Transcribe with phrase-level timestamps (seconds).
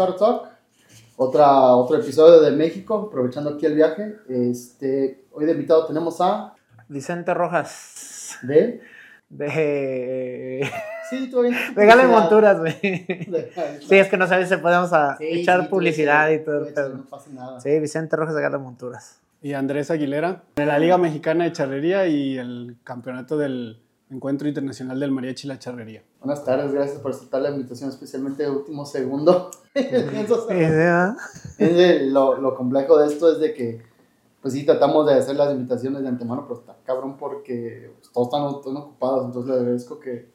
[0.00, 0.48] Char Talk,
[1.16, 4.16] otra, otro episodio de México, aprovechando aquí el viaje.
[4.30, 6.54] Este, hoy de invitado tenemos a...
[6.88, 8.38] Vicente Rojas.
[8.40, 8.80] ¿De?
[9.28, 10.66] De...
[11.10, 11.54] Sí, tú bien.
[11.74, 12.80] De Gala Monturas, güey.
[12.80, 16.64] Sí, es que no sabes si podemos a Sí, echar sí, publicidad y todo.
[16.72, 16.96] pedo.
[16.96, 17.60] No pasa nada.
[17.60, 19.20] Sí, Vicente Rojas de Gala Monturas.
[19.42, 24.98] y Andrés Aguilera de la Liga Mexicana de Charrería y el campeonato del Encuentro Internacional
[24.98, 26.02] del Mariachi y la Charrería.
[26.20, 29.50] Buenas tardes, gracias por aceptar la invitación, especialmente de último segundo.
[31.58, 33.82] Es de- lo, lo complejo de esto es de que,
[34.42, 38.26] pues sí, tratamos de hacer las invitaciones de antemano, pero está cabrón porque pues, todos
[38.26, 40.28] están, están ocupados, entonces le agradezco que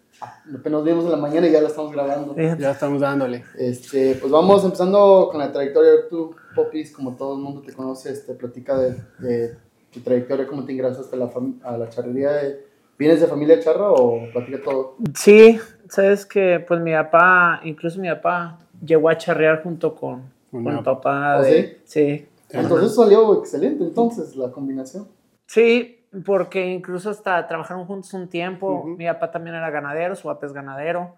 [0.57, 2.33] apenas vimos en la mañana y ya la estamos grabando.
[2.57, 3.43] Ya estamos dándole.
[3.57, 6.07] Este, pues vamos empezando con la trayectoria.
[6.09, 9.57] Tú, Popis, como todo el mundo te conoce, este, platica de, de
[9.91, 11.29] tu trayectoria, cómo te ingresaste a la,
[11.63, 12.31] a la charrería.
[12.31, 12.64] de-
[12.97, 14.95] ¿Vienes de familia charra o platica todo?
[15.15, 20.81] Sí, sabes que pues mi papá, incluso mi papá, llegó a charrear junto con, mi
[20.81, 21.81] papá ¿Oh, de...
[21.83, 25.07] Sí, Entonces salió excelente, entonces, la combinación.
[25.45, 28.85] Sí, porque incluso hasta trabajaron juntos un tiempo.
[28.85, 31.15] Mi papá también era ganadero, su papá es ganadero.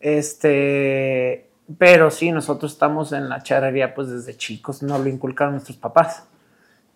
[0.00, 5.76] Este, pero sí, nosotros estamos en la charrería pues desde chicos, nos lo inculcaron nuestros
[5.76, 6.24] papás.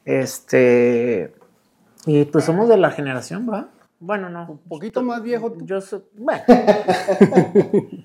[0.05, 1.35] Este,
[2.07, 3.69] y pues somos de la generación, ¿va?
[3.99, 4.47] Bueno, no.
[4.51, 5.65] Un poquito más viejo tú.
[5.67, 6.43] Yo soy, bueno.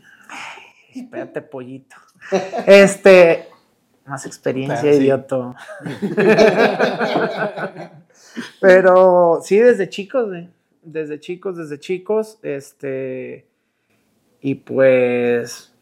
[0.95, 1.95] Espérate, pollito.
[2.65, 3.47] Este,
[4.05, 5.01] más experiencia, Claro, sí.
[5.03, 5.55] idioto.
[8.59, 10.49] Pero sí, desde chicos, güey.
[10.83, 13.47] Desde chicos, desde chicos, este.
[14.41, 15.73] Y pues.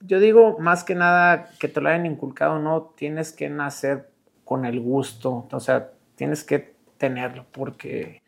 [0.00, 4.10] Yo digo, más que nada, que te lo hayan inculcado, no tienes que nacer
[4.44, 5.46] con el gusto.
[5.52, 8.21] O sea, tienes que tenerlo, porque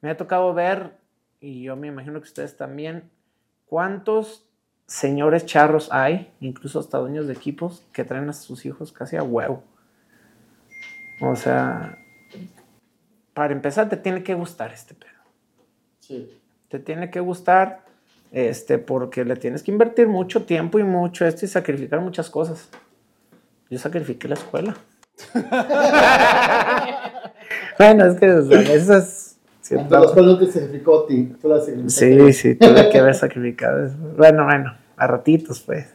[0.00, 0.92] me ha tocado ver,
[1.40, 3.10] y yo me imagino que ustedes también,
[3.66, 4.48] cuántos
[4.86, 9.22] señores charros hay, incluso hasta dueños de equipos, que traen a sus hijos casi a
[9.22, 9.62] huevo.
[11.20, 11.98] O sea,
[13.34, 15.10] para empezar, te tiene que gustar este pedo.
[16.00, 16.40] Sí.
[16.68, 17.84] Te tiene que gustar,
[18.30, 22.68] este, porque le tienes que invertir mucho tiempo y mucho esto y sacrificar muchas cosas.
[23.68, 24.76] Yo sacrifiqué la escuela.
[27.78, 28.62] bueno, es que o sea,
[29.76, 31.32] es De los cuales te sacrificó a ti.
[31.40, 31.60] Tú la.
[31.60, 33.96] Sí, sí, tuve que haber sacrificado eso.
[34.16, 35.86] Bueno, bueno, a ratitos, pues.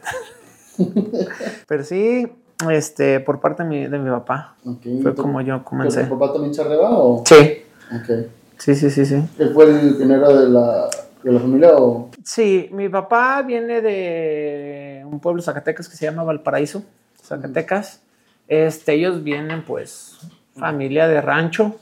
[1.68, 2.26] Pero sí,
[2.70, 4.56] este, por parte de mi, de mi papá.
[5.02, 6.04] Fue ¿tu- como yo ¿Tu comencé.
[6.04, 7.22] papá también charreaba o...?
[7.26, 7.62] Sí,
[7.94, 8.26] Ok.
[8.58, 9.22] sí, sí, sí, sí.
[9.38, 10.88] ¿Él fue el pionero de la,
[11.22, 12.10] de la familia o...?
[12.24, 16.82] Sí, mi papá viene de un pueblo Zacatecas que se llama Valparaíso,
[17.22, 18.00] Zacatecas.
[18.48, 20.18] Este, ellos vienen, pues,
[20.56, 21.76] familia de rancho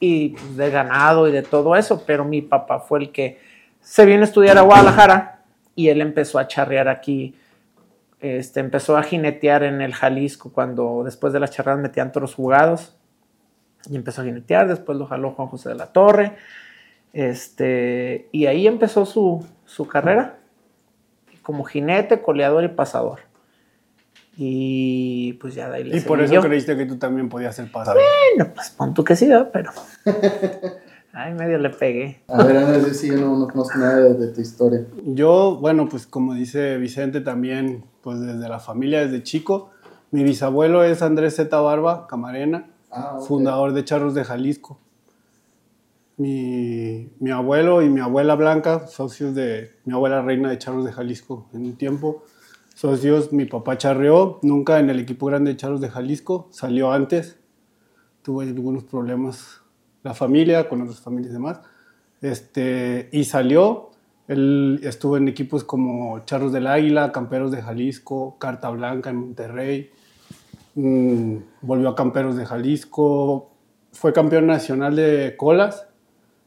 [0.00, 3.38] y pues, de ganado y de todo eso, pero mi papá fue el que
[3.80, 5.42] se vino a estudiar a Guadalajara
[5.76, 7.36] y él empezó a charrear aquí.
[8.18, 12.94] Este, empezó a jinetear en el Jalisco cuando después de las charreadas metían toros jugados
[13.88, 16.36] y empezó a jinetear, después lo jaló Juan José de la Torre.
[17.12, 20.38] Este, y ahí empezó su, su carrera
[21.42, 23.20] como jinete, coleador y pasador.
[24.42, 26.40] Y pues ya de ahí le Y por eso yo.
[26.40, 28.00] creíste que tú también podías ser pasador.
[28.36, 29.50] Bueno, pues pon tú que sí, ¿verdad?
[29.52, 29.70] pero.
[31.12, 32.22] Ay, medio le pegué.
[32.28, 34.86] A ver, Andrés, yo sí, yo no, no conozco nada de, de tu historia.
[35.04, 39.72] Yo, bueno, pues como dice Vicente también, pues desde la familia, desde chico.
[40.10, 41.60] Mi bisabuelo es Andrés Z.
[41.60, 43.26] Barba Camarena, Ah, ok.
[43.26, 44.80] fundador de Charros de Jalisco.
[46.16, 50.92] Mi, mi abuelo y mi abuela Blanca, socios de mi abuela Reina de Charros de
[50.92, 52.24] Jalisco en un tiempo.
[52.80, 57.38] Socios, mi papá charreó, nunca en el equipo grande de Charros de Jalisco, salió antes.
[58.22, 59.60] Tuve algunos problemas
[60.02, 61.60] la familia, con otras familias y demás.
[62.22, 63.90] Este, y salió,
[64.28, 69.90] él estuvo en equipos como Charros del Águila, Camperos de Jalisco, Carta Blanca en Monterrey,
[70.74, 73.50] mm, volvió a Camperos de Jalisco,
[73.92, 75.86] fue campeón nacional de colas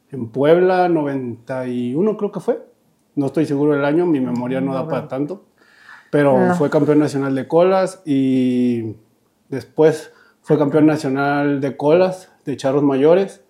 [0.10, 2.66] en Puebla, 91 creo que fue,
[3.14, 5.44] no estoy seguro del año, mi memoria no da para tanto,
[6.14, 6.54] pero No.
[6.54, 8.96] fue campeón nacional de colas y
[9.50, 10.12] después
[10.44, 13.42] fue campeón nacional de colas de charros mayores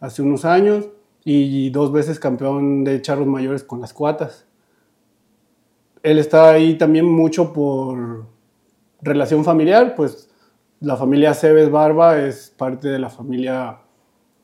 [0.00, 0.90] hace unos años
[1.24, 4.44] y dos veces campeón de charros mayores con las cuatas.
[6.02, 8.26] Él está ahí también mucho por
[9.00, 10.28] relación familiar, pues
[10.80, 13.78] la familia Cebes Barba es parte de la familia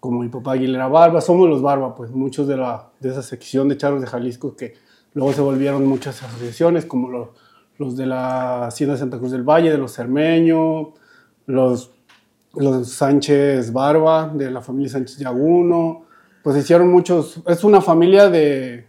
[0.00, 3.69] como mi papá Aguilera Barba, somos los Barba, pues muchos de, la, de esa sección
[3.69, 4.72] de charros de Jalisco que
[5.12, 7.34] luego se volvieron muchas asociaciones, como lo-
[7.82, 10.94] los de la Hacienda de Santa Cruz del Valle, de los Cermeño,
[11.46, 11.90] los,
[12.55, 16.05] los Sánchez Barba, de la familia Sánchez Yaguno,
[16.43, 18.87] pues hicieron muchos, es una familia de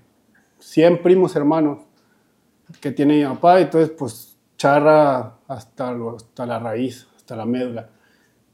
[0.59, 1.79] 100 primos hermanos.
[2.79, 7.89] que tiene mi papá, entonces pues charra hasta, hasta la raíz, hasta la médula.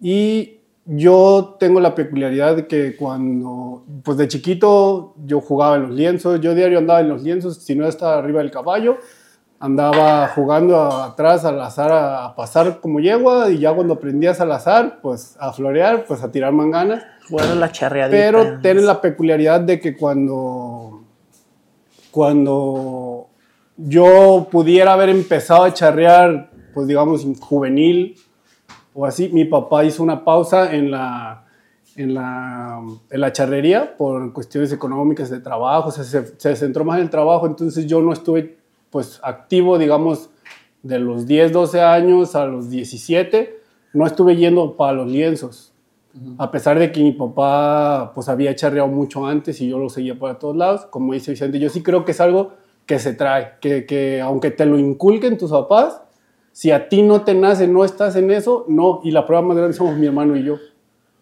[0.01, 5.91] Y yo tengo la peculiaridad de que cuando, pues de chiquito yo jugaba en los
[5.91, 8.97] lienzos, yo diario andaba en los lienzos, si no estaba arriba del caballo,
[9.59, 14.51] andaba jugando atrás al azar a, a pasar como yegua y ya cuando aprendías al
[14.51, 17.03] azar, pues a florear, pues a tirar manganas.
[17.29, 18.17] Bueno, la charreadita.
[18.17, 21.03] Pero tiene la peculiaridad de que cuando,
[22.09, 23.27] cuando
[23.75, 28.15] yo pudiera haber empezado a charrear, pues digamos, en juvenil
[28.93, 31.45] o así, mi papá hizo una pausa en la,
[31.95, 36.83] en la, en la charrería por cuestiones económicas de trabajo, o sea, se, se centró
[36.85, 38.58] más en el trabajo, entonces yo no estuve
[38.89, 40.29] pues activo, digamos,
[40.83, 43.59] de los 10, 12 años a los 17,
[43.93, 45.73] no estuve yendo para los lienzos.
[46.37, 50.17] A pesar de que mi papá pues había charreado mucho antes y yo lo seguía
[50.17, 52.53] para todos lados, como dice Vicente, yo sí creo que es algo
[52.85, 56.01] que se trae, que, que aunque te lo inculquen tus papás,
[56.51, 58.99] si a ti no te nace, no estás en eso, no.
[59.03, 60.57] Y la prueba más grande somos mi hermano y yo.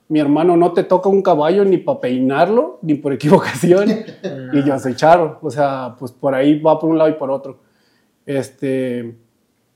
[0.10, 3.90] Mi hermano no te toca un caballo ni para peinarlo, ni por equivocación.
[4.54, 5.40] y yo soy charro.
[5.42, 7.60] O sea, pues por ahí va por un lado y por otro.
[8.26, 9.16] Este,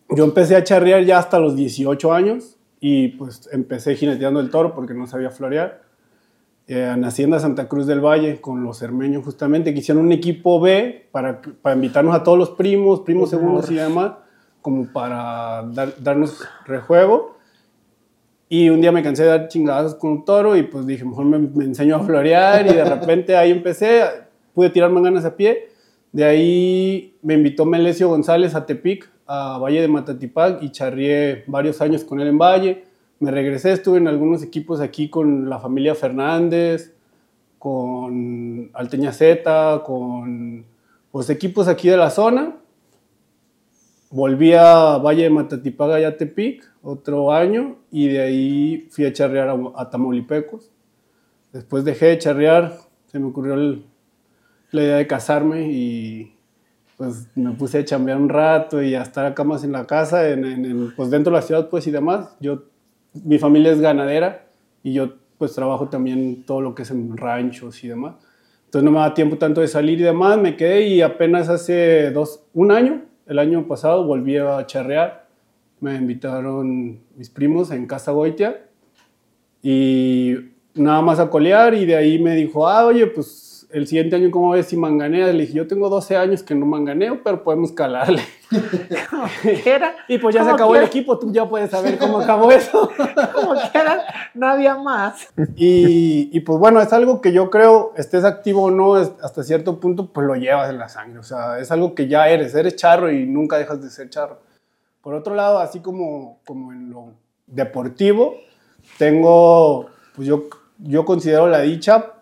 [0.09, 4.73] yo empecé a charrear ya hasta los 18 años y pues empecé jineteando el toro
[4.73, 5.81] porque no sabía florear.
[6.67, 10.59] Eh, en Hacienda Santa Cruz del Valle con los hermeños justamente, que hicieron un equipo
[10.61, 14.13] B para, para invitarnos a todos los primos, primos segundos y demás,
[14.61, 17.35] como para dar- darnos rejuego.
[18.53, 21.23] Y un día me cansé de dar chingadazos con un toro y pues dije, mejor
[21.23, 24.03] me, me enseño a florear y de repente ahí empecé,
[24.53, 25.69] pude tirar manganas a pie.
[26.11, 31.79] De ahí me invitó Melesio González a Tepic, a Valle de Matatipac y charrié varios
[31.79, 32.83] años con él en Valle.
[33.21, 36.93] Me regresé, estuve en algunos equipos aquí con la familia Fernández,
[37.57, 40.65] con Alteña Z, con
[41.09, 42.57] pues, equipos aquí de la zona.
[44.11, 49.13] Volví a Valle de Matatipaga y a Tepic otro año y de ahí fui a
[49.13, 50.69] charrear a, a Tamaulipecos.
[51.53, 52.73] Después dejé de charrear,
[53.07, 53.85] se me ocurrió el-
[54.71, 56.33] la idea de casarme y
[56.97, 60.29] pues me puse a chambear un rato y a estar acá más en la casa,
[60.29, 62.35] en, en- en, pues dentro de la ciudad pues y demás.
[62.39, 62.63] Yo,
[63.13, 64.45] mi familia es ganadera
[64.83, 68.15] y yo pues trabajo también todo lo que es en ranchos y demás.
[68.65, 72.11] Entonces no me da tiempo tanto de salir y demás, me quedé y apenas hace
[72.11, 75.25] dos, un año, el año pasado volví a charrear.
[75.79, 78.65] Me invitaron mis primos en Casa Goitia
[79.63, 80.35] y
[80.73, 84.29] nada más a colear y de ahí me dijo, ah, oye, pues el siguiente año,
[84.31, 85.33] ¿cómo ves si manganeas?
[85.33, 88.21] Le dije, yo tengo 12 años que no manganeo, pero podemos calarle.
[89.41, 89.95] ¿Qué era?
[90.07, 90.87] Y pues ya se Como acabó el quiera.
[90.87, 92.89] equipo, tú ya puedes saber cómo acabó eso.
[93.33, 94.03] Como quiera,
[94.33, 95.27] no había más.
[95.55, 99.79] Y, y, pues bueno, es algo que yo creo, estés activo o no, hasta cierto
[99.79, 101.19] punto, pues lo llevas en la sangre.
[101.19, 104.39] O sea, es algo que ya eres, eres charro y nunca dejas de ser charro.
[105.01, 107.13] Por otro lado, así como, como en lo
[107.47, 108.35] deportivo,
[108.97, 110.43] tengo, pues yo,
[110.77, 112.13] yo considero la dicha,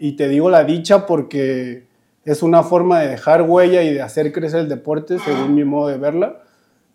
[0.00, 1.84] y te digo la dicha porque
[2.24, 5.88] es una forma de dejar huella y de hacer crecer el deporte, según mi modo
[5.88, 6.40] de verla,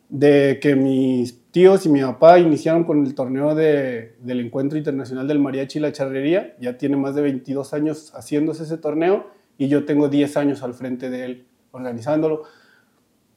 [0.09, 5.27] de que mis tíos y mi papá iniciaron con el torneo de- del Encuentro Internacional
[5.27, 9.67] del Mariachi y la Charrería, ya tiene más de 22 años haciéndose ese torneo, y
[9.67, 12.43] yo tengo 10 años al frente de él organizándolo,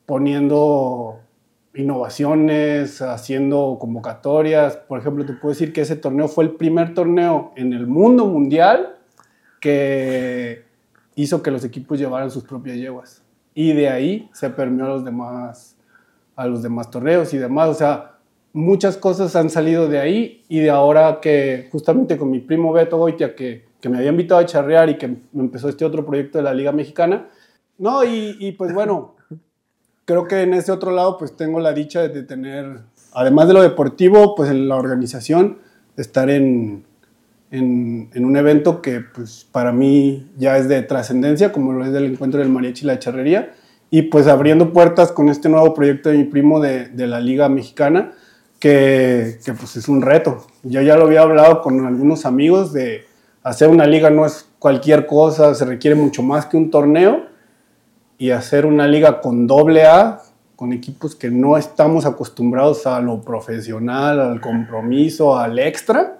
[0.06, 1.20] poniendo
[1.74, 4.76] innovaciones, haciendo convocatorias.
[4.76, 8.26] Por ejemplo, te puedo decir que ese torneo fue el primer torneo en el mundo
[8.26, 8.97] mundial
[9.60, 10.64] que
[11.14, 13.22] hizo que los equipos llevaran sus propias yeguas.
[13.54, 15.76] Y de ahí se permeó a los demás,
[16.36, 17.68] a los demás torneos y demás.
[17.68, 18.18] O sea,
[18.52, 22.98] muchas cosas han salido de ahí y de ahora que justamente con mi primo Beto
[22.98, 26.38] Goitia, que, que me había invitado a charrear y que me empezó este otro proyecto
[26.38, 27.28] de la Liga Mexicana.
[27.78, 29.16] No, y, y pues bueno,
[30.04, 32.80] creo que en ese otro lado pues tengo la dicha de tener,
[33.12, 35.58] además de lo deportivo, pues en la organización,
[35.96, 36.84] estar en,
[37.50, 41.92] en, en un evento que pues para mí ya es de trascendencia, como lo es
[41.92, 43.54] del encuentro del mariachi y la charrería,
[43.90, 47.48] y pues abriendo puertas con este nuevo proyecto de mi primo de, de la Liga
[47.48, 48.12] Mexicana,
[48.58, 50.46] que, que pues es un reto.
[50.62, 53.04] Yo ya lo había hablado con algunos amigos de
[53.42, 57.26] hacer una liga no es cualquier cosa, se requiere mucho más que un torneo,
[58.18, 60.20] y hacer una liga con doble A,
[60.56, 66.18] con equipos que no estamos acostumbrados a lo profesional, al compromiso, al extra,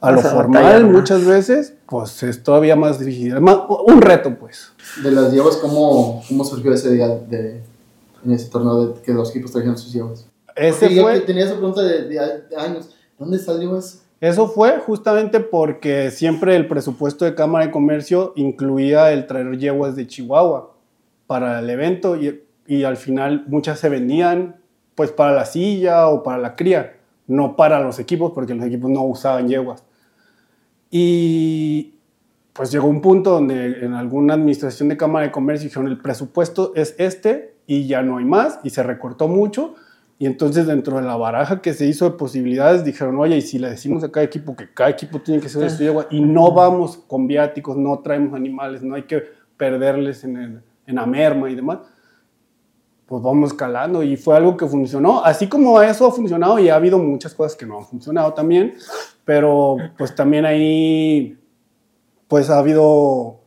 [0.00, 3.40] a lo formal batallar muchas veces, pues es todavía más difícil.
[3.40, 4.72] Más, un reto, pues.
[5.02, 7.62] De las llevas, ¿cómo, cómo surgió ese día de,
[8.24, 10.26] en ese torneo de que los equipos trajeron sus llevas?
[10.54, 12.90] Ese fue, que tenía esa pregunta de, de- de años.
[13.18, 13.98] ¿Dónde salió eso?
[14.20, 19.94] eso fue justamente porque siempre el presupuesto de Cámara de Comercio incluía el traer yeguas
[19.96, 20.72] de Chihuahua
[21.26, 24.56] para el evento y y al final muchas se vendían
[24.96, 26.96] pues para la silla o para la cría,
[27.28, 29.84] no para los equipos porque los equipos no usaban yeguas.
[30.98, 31.98] Y
[32.54, 36.72] pues llegó un punto donde en alguna administración de Cámara de Comercio dijeron el presupuesto
[36.74, 39.74] es este y ya no hay más y se recortó mucho.
[40.18, 43.58] Y entonces dentro de la baraja que se hizo de posibilidades dijeron, oye, y si
[43.58, 46.22] le decimos a cada equipo que cada equipo tiene que ser de su yegua y
[46.22, 49.22] no vamos con viáticos, no traemos animales, no hay que
[49.58, 51.80] perderles en, el, en la merma y demás,
[53.06, 55.24] pues vamos escalando y fue algo que funcionó.
[55.24, 58.74] Así como eso ha funcionado y ha habido muchas cosas que no han funcionado también,
[59.24, 61.38] pero pues también ahí
[62.28, 63.40] pues ha habido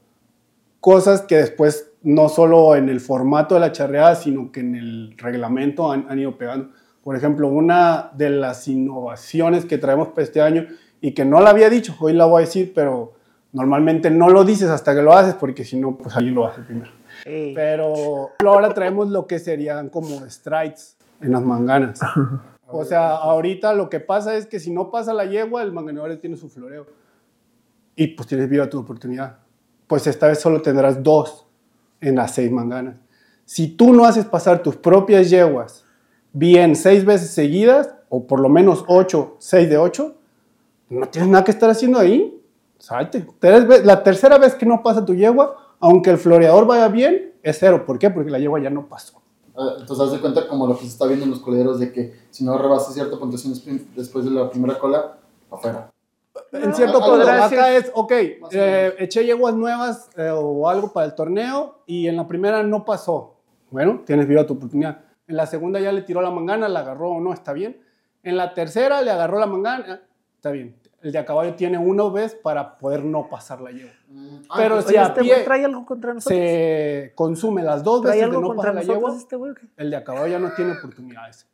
[0.80, 5.16] cosas que después no solo en el formato de la charreada, sino que en el
[5.18, 6.70] reglamento han, ido pegando.
[7.04, 10.68] Por ejemplo, una de las innovaciones que traemos para este año
[11.02, 13.14] y que no la había dicho, hoy la voy a decir, pero
[13.52, 16.66] normalmente no lo dices hasta que lo haces, porque si no, pues ahí lo haces
[16.66, 16.92] primero.
[17.24, 20.82] Pero ahora traemos lo que serían como strikes
[21.22, 22.00] en las manganas.
[22.72, 26.16] O sea, ahorita lo que pasa es que si no pasa la yegua, el manganeador
[26.18, 26.86] tiene su floreo.
[27.96, 29.40] Y pues tienes viva tu oportunidad.
[29.88, 31.48] Pues esta vez solo tendrás dos
[32.00, 32.98] en las seis manganas.
[33.44, 35.84] Si tú no haces pasar tus propias yeguas
[36.32, 40.18] bien seis veces seguidas, o por lo menos ocho, seis de ocho,
[40.90, 42.40] no tienes nada que estar haciendo ahí.
[42.78, 43.26] Salte.
[43.84, 47.86] La tercera vez que no pasa tu yegua, aunque el floreador vaya bien, es cero.
[47.86, 48.10] ¿Por qué?
[48.10, 49.22] Porque la yegua ya no pasó.
[49.56, 51.92] Ah, entonces, haz de cuenta como lo que se está viendo en los coleros de
[51.92, 53.54] que si no rebasas cierta puntuación
[53.96, 55.18] después de la primera cola,
[55.52, 55.92] afuera
[56.52, 58.12] en cierto punto, acá es, ok,
[58.52, 62.86] eh, eché yeguas nuevas eh, o algo para el torneo y en la primera no
[62.86, 63.36] pasó.
[63.70, 65.02] Bueno, tienes viva tu oportunidad.
[65.28, 67.82] En la segunda ya le tiró la mangana, la agarró o no, está bien.
[68.24, 70.02] En la tercera le agarró la mangana,
[70.36, 70.76] está bien.
[71.02, 73.94] El de a caballo tiene una vez para poder no pasar la yegua.
[74.08, 74.38] Mm.
[74.50, 76.38] Ah, Pero si a este pie trae algo contra nosotros?
[76.38, 79.38] se consume las dos veces de no pasar la yegua, este
[79.78, 81.48] el de a caballo ya no tiene oportunidades.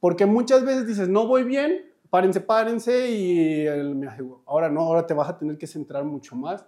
[0.00, 4.08] Porque muchas veces dices, no voy bien, párense, párense y me
[4.46, 6.64] ahora no, ahora te vas a tener que centrar mucho más.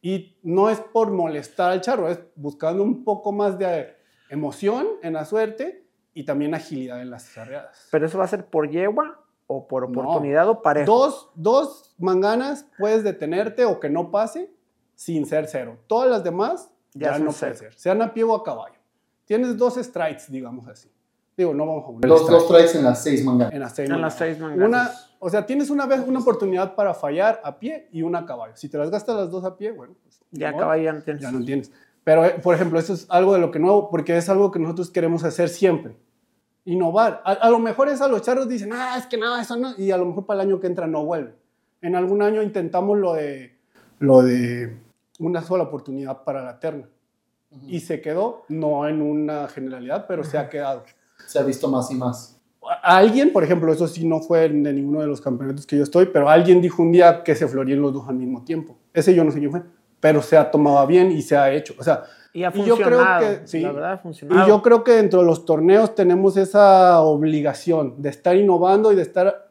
[0.00, 3.96] Y no es por molestar al charro, es buscando un poco más de
[4.30, 7.88] emoción en la suerte y también agilidad en las carreras.
[7.90, 10.86] ¿Pero eso va a ser por yegua o por oportunidad o pareja?
[10.86, 14.50] Dos, dos manganas puedes detenerte o que no pase
[14.94, 15.78] sin ser cero.
[15.86, 18.76] Todas las demás ya, no puede ser, sean a pie o a caballo.
[19.24, 20.90] Tienes dos strikes, digamos así.
[21.36, 22.08] Digo, no vamos a poner.
[22.08, 23.52] Los dos strikes en las seis mangas.
[23.52, 24.66] En las seis, en las seis mangas.
[24.66, 28.26] Una, o sea, tienes una vez una oportunidad para fallar a pie y una a
[28.26, 28.56] caballo.
[28.56, 30.20] Si te las gastas las dos a pie, bueno, pues.
[30.30, 31.22] Ya a caballo ya no tienes.
[31.22, 31.70] Ya no tienes.
[32.04, 34.60] Pero, eh, por ejemplo, eso es algo de lo que nuevo, porque es algo que
[34.60, 35.96] nosotros queremos hacer siempre.
[36.66, 37.22] Innovar.
[37.24, 39.72] A, lo mejor es a los charros dicen, ah, es que nada, eso no.
[39.78, 41.34] Y a lo mejor para el año que entra no vuelve.
[41.80, 43.56] En algún año intentamos lo de,
[43.98, 44.76] lo de
[45.18, 46.88] una sola oportunidad para la terna.
[47.66, 50.84] Y se quedó, no en una generalidad, pero se ha quedado
[51.26, 52.40] se ha visto más y más.
[52.82, 56.06] Alguien, por ejemplo, eso sí no fue de ninguno de los campeonatos que yo estoy,
[56.06, 58.76] pero alguien dijo un día que se florían los dos al mismo tiempo.
[58.92, 59.62] Ese yo no sé quién fue,
[60.00, 61.74] pero se ha tomado bien y se ha hecho.
[61.78, 62.02] O sea,
[62.36, 62.78] y ha funcionado.
[62.78, 64.44] yo creo que, sí, la verdad, ha funcionado.
[64.44, 68.94] Y yo creo que dentro de los torneos tenemos esa obligación de estar innovando y
[68.94, 69.48] de estar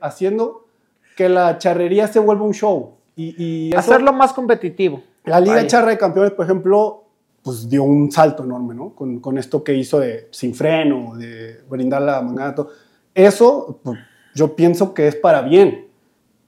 [0.00, 0.68] haciendo
[1.16, 2.98] que la charrería se vuelva un show.
[3.16, 5.02] Y, Hacerlo más competitivo.
[5.24, 7.02] La Liga Charra de Campeones, por ejemplo,
[7.42, 8.94] pues dio un salto enorme, ¿no?
[8.94, 12.68] Con, con esto que hizo de sin freno, de brindar la mangada,
[13.12, 13.98] Eso, pues,
[14.36, 15.88] yo pienso que es para bien.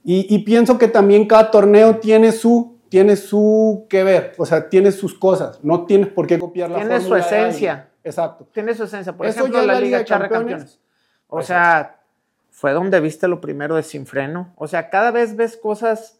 [0.05, 4.69] Y, y, pienso que también cada torneo tiene su, tiene su que ver, o sea,
[4.69, 5.63] tiene sus cosas.
[5.63, 7.89] No tienes por qué copiar la Tiene su esencia.
[8.03, 8.47] Exacto.
[8.53, 9.17] Tiene su esencia.
[9.17, 10.79] Por ejemplo, la, Liga, Charra Campeones.
[11.27, 12.03] O sea,
[12.51, 14.53] fue donde viste lo primero de sin freno.
[14.57, 16.19] O sea, cada vez ves cosas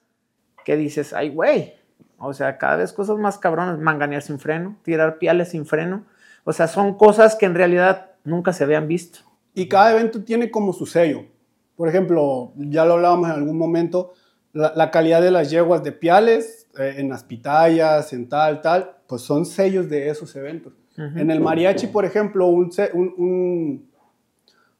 [0.65, 1.75] que dices, ay, güey,
[2.17, 6.05] o sea, cada vez cosas más cabronas, manganear sin freno, tirar piales sin freno.
[6.43, 9.19] O sea, son cosas que en realidad nunca se habían visto.
[9.53, 11.25] Y cada evento tiene como su sello.
[11.75, 14.13] Por ejemplo, ya lo hablábamos en algún momento,
[14.53, 19.21] la, calidad de las yeguas de piales, eh, en las pitayas, en tal, tal, pues
[19.21, 20.73] son sellos de esos eventos.
[20.95, 23.89] En el mariachi, por ejemplo, un, un,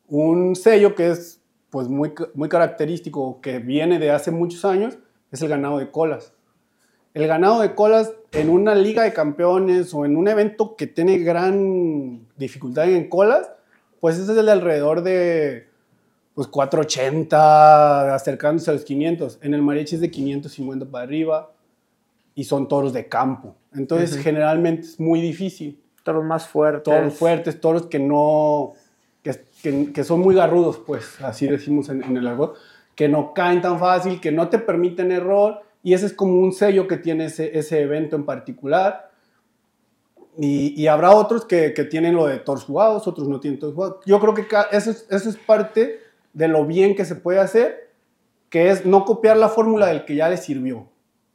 [0.07, 4.99] un, sello que es pues muy, muy característico, que viene de hace muchos años,
[5.31, 6.33] es el ganado de colas
[7.13, 11.19] el ganado de colas en una liga de campeones o en un evento que tiene
[11.19, 13.51] gran dificultad en colas,
[13.99, 15.67] pues ese es el de alrededor de
[16.33, 19.39] pues 480, acercándose a los 500.
[19.41, 21.51] En el mariachi es de 550 para arriba
[22.35, 23.55] y son toros de campo.
[23.73, 25.79] Entonces generalmente es muy difícil.
[26.03, 26.83] Toros más fuertes.
[26.83, 28.73] Toros fuertes, toros que no,
[29.21, 32.55] que, que, son muy garrudos, pues así decimos en, en el argot,
[32.93, 36.51] que no caen tan fácil, que no te permiten error y ese es como un
[36.51, 39.11] sello que tiene ese, ese evento en particular.
[40.37, 43.75] Y, y habrá otros que, que tienen lo de toros jugados, otros no tienen toros
[43.75, 43.97] jugados.
[44.05, 46.02] Yo creo que eso es, eso es parte
[46.33, 47.91] de lo bien que se puede hacer,
[48.49, 50.87] que es no copiar la fórmula del que ya le sirvió.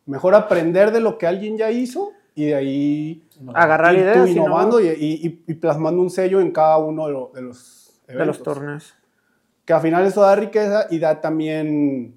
[0.06, 3.24] Mejor aprender de lo que alguien ya hizo y de ahí
[3.54, 7.30] Agarrar ir ideas innovando y, y- y plasmando un sello en cada uno de, lo-
[7.34, 8.94] de los de los torneos.
[9.64, 12.14] Que al final eso da riqueza y da también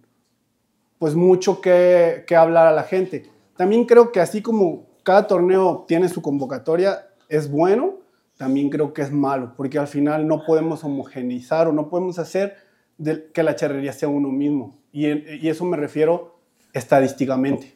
[1.00, 3.30] pues mucho que, que hablar a la gente.
[3.58, 7.96] También creo que así como cada torneo tiene su convocatoria, es bueno,
[8.38, 12.56] también creo que es malo, porque al final no podemos homogeneizar o no podemos hacer
[13.04, 14.78] de- que la charrería sea uno mismo.
[14.92, 16.38] Y, en- y eso me refiero
[16.74, 17.76] estadísticamente.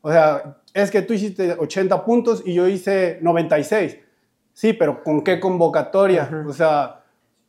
[0.00, 3.98] O sea, es que tú hiciste 80 puntos y yo hice 96.
[4.52, 6.22] Sí, pero ¿con qué convocatoria?
[6.24, 6.44] Ajá.
[6.48, 7.00] O sea,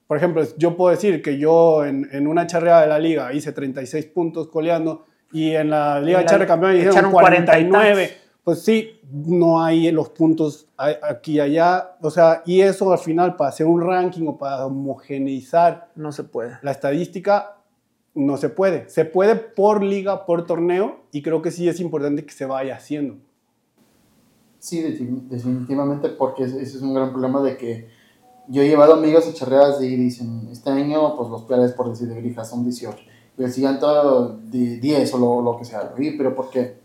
[0.08, 3.52] por ejemplo, yo puedo decir que yo en, en una charreada de la liga hice
[3.52, 7.68] 36 puntos coleando y en la liga En de charre campeón hicieron echaron 40 y
[7.70, 8.18] 49.
[8.44, 11.98] Pues sí, no hay los puntos aquí y allá.
[12.02, 16.24] O sea, y eso al final para hacer un ranking o para homogeneizar No se
[16.24, 16.58] puede.
[16.62, 17.58] la estadística
[18.16, 18.90] no se puede.
[18.90, 22.76] Se puede por liga, por torneo, y creo que sí es importante que se vaya
[22.76, 23.18] haciendo.
[24.58, 27.88] Sí, defin- definitivamente, porque ese es un gran problema de que
[28.48, 32.10] yo he llevado amigos a charreadas y dicen, este año, pues los piales por decir
[32.10, 32.98] de grija son 18,
[33.38, 33.86] y el siguiente
[34.52, 36.78] de 10 o lo, lo que sea, y, pero porque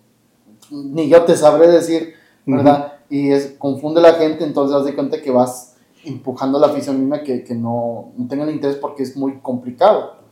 [0.70, 2.14] ni yo te sabré decir,
[2.46, 2.94] ¿verdad?
[3.08, 7.22] Y es, confunde la gente, entonces haz de cuenta que vas empujando la afición misma
[7.22, 10.24] que, que no, no tengan interés porque es muy complicado.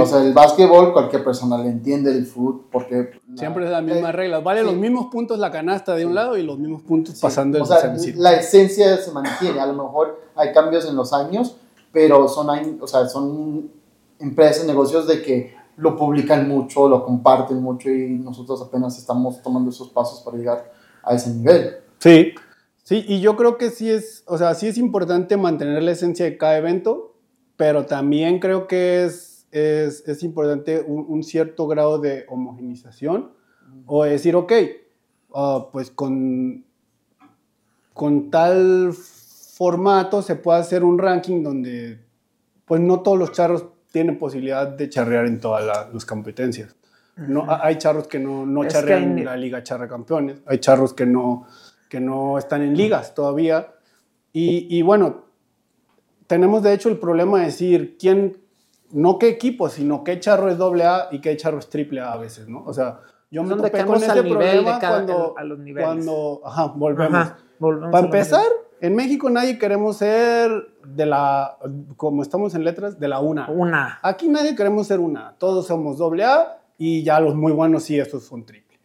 [0.00, 3.10] O sea, el básquetbol cualquier persona le entiende, el fútbol, porque...
[3.34, 4.38] Siempre es la misma eh, regla.
[4.38, 4.66] Vale sí.
[4.66, 6.14] los mismos puntos la canasta de un Sí.
[6.14, 9.58] lado y los mismos puntos Sí, pasando el o sea, la esencia se mantiene.
[9.58, 11.56] A lo mejor hay cambios en los años,
[11.90, 13.70] pero son, o sea, son
[14.20, 19.70] empresas, negocios de que lo publican mucho, lo comparten mucho y nosotros apenas estamos tomando
[19.70, 21.76] esos pasos para llegar a ese nivel.
[21.98, 22.34] Sí,
[22.82, 26.26] sí, y yo creo que sí es, o sea, sí es importante mantener la esencia
[26.26, 27.16] de cada evento,
[27.56, 33.32] pero también creo que es, es, es importante un, un cierto grado de homogenización
[33.86, 34.52] o decir, ok,
[35.34, 36.64] ah, pues con,
[37.94, 42.00] con tal formato se puede hacer un ranking donde
[42.64, 46.74] pues no todos los charros tienen posibilidad de charrear en todas la- las competencias.
[47.16, 50.40] No, ha- hay charros que no, no Es charrean hay en la Liga Charra Campeones,
[50.46, 51.46] hay charros que no,
[51.88, 53.68] que no están en ligas todavía.
[54.32, 55.24] Y, y bueno,
[56.26, 58.38] tenemos de hecho el problema de decir quién,
[58.92, 62.12] no qué equipo, sino qué charro es doble A y qué charro es triple A
[62.12, 62.62] a veces, ¿no?
[62.64, 63.00] O sea,
[63.30, 65.84] yo me topé con ese al nivel de problema cada- cuando, a los niveles.
[65.86, 67.14] cuando, ajá, volvemos.
[67.20, 68.46] Ajá, volvemos Para empezar,
[68.80, 70.50] en México nadie queremos ser
[70.84, 71.58] de la,
[71.96, 73.48] como estamos en letras, de la una.
[73.50, 73.98] Una.
[74.02, 75.34] Aquí nadie queremos ser una.
[75.38, 78.78] Todos somos doble A y ya los muy buenos sí, estos son triple.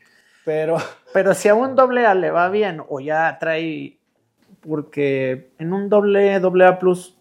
[0.43, 0.77] Pero
[1.15, 3.99] Pero si a un doble A le va bien o ya trae,
[4.59, 7.17] porque en un doble doble A plus,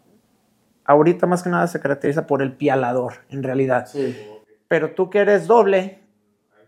[0.84, 3.86] ahorita más que nada se caracteriza por el pialador, en realidad.
[3.86, 4.16] Sí.
[4.66, 6.00] Pero tú que eres doble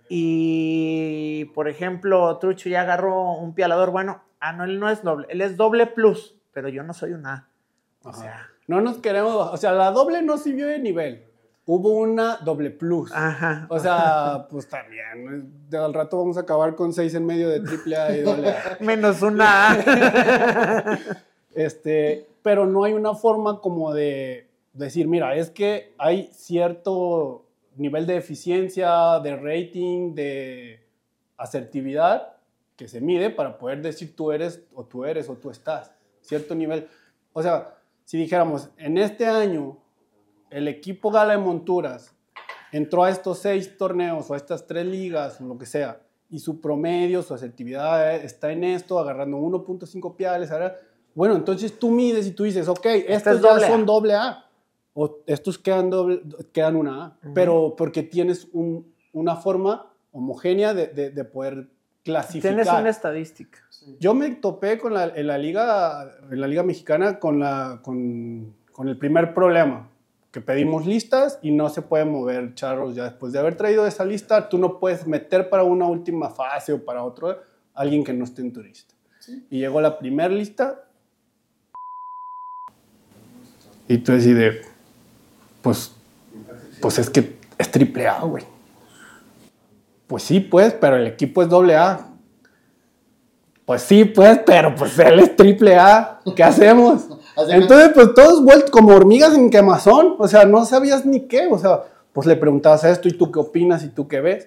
[0.08, 5.26] y, por ejemplo, Trucho ya agarró un pialador, bueno, ah, no, él no es doble,
[5.30, 7.48] él es doble plus, pero yo no soy una A.
[8.02, 8.20] O Ajá.
[8.20, 11.24] sea, no nos queremos, o sea, la doble no sirvió de nivel.
[11.68, 13.10] Hubo una doble plus.
[13.12, 13.66] ajá.
[13.68, 17.58] O sea, pues también, de al rato vamos a acabar con seis en medio de
[17.58, 18.76] triple A y doble A.
[18.80, 20.98] Menos una A.
[21.56, 27.45] Este, pero no hay una forma como de decir, mira, es que hay cierto
[27.76, 30.86] nivel de eficiencia, de rating, de
[31.36, 32.36] asertividad
[32.76, 35.92] que se mide para poder decir tú eres o tú eres o tú estás.
[36.20, 36.88] Cierto nivel.
[37.32, 39.78] O sea, si dijéramos, en este año
[40.50, 42.14] el equipo Gala de Monturas
[42.72, 46.40] entró a estos seis torneos o a estas tres ligas o lo que sea, y
[46.40, 50.76] su promedio, su asertividad eh, está en esto, agarrando 1.5 piales, ahora,
[51.14, 54.45] bueno, entonces tú mides y tú dices, ok, estos es ya doble son doble A,
[54.98, 57.34] o estos quedan, doble, quedan una A, Ujú.
[57.34, 61.68] pero porque tienes un- una forma homogénea de, de- de poder
[62.02, 62.52] clasificar.
[62.54, 63.58] Tienes una estadística.
[63.68, 63.96] Sí.
[64.00, 68.54] Yo me topé con la, en, la liga, en la liga mexicana con, la, con,
[68.72, 69.90] con el primer problema,
[70.30, 74.04] que pedimos listas y no se puede mover charros ya después de haber traído esa
[74.04, 77.36] lista, tú no puedes meter para una última fase o para otro a
[77.74, 78.94] alguien que no esté en tu lista.
[79.18, 79.46] Sí.
[79.50, 80.84] Y llegó la primera lista
[83.88, 84.66] y tú decides,
[85.66, 85.90] pues,
[86.80, 88.44] pues es que es triple A, güey.
[90.06, 92.06] Pues sí, pues, pero el equipo es doble A.
[93.64, 96.20] Pues sí, pues, pero pues él es triple A.
[96.36, 97.08] ¿Qué hacemos?
[97.48, 100.14] Entonces, pues todos vueltos como hormigas en quemazón.
[100.20, 101.48] O sea, no sabías ni qué.
[101.50, 104.46] O sea, pues le preguntabas esto y tú qué opinas y tú qué ves.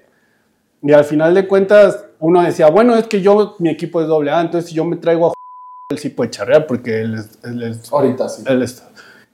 [0.82, 4.32] Y al final de cuentas, uno decía, bueno, es que yo, mi equipo es doble
[4.32, 5.34] A, entonces si yo me traigo a
[5.92, 7.40] él sí puede charrear porque él es...
[7.44, 8.44] Él es Ahorita sí.
[8.48, 8.82] él es-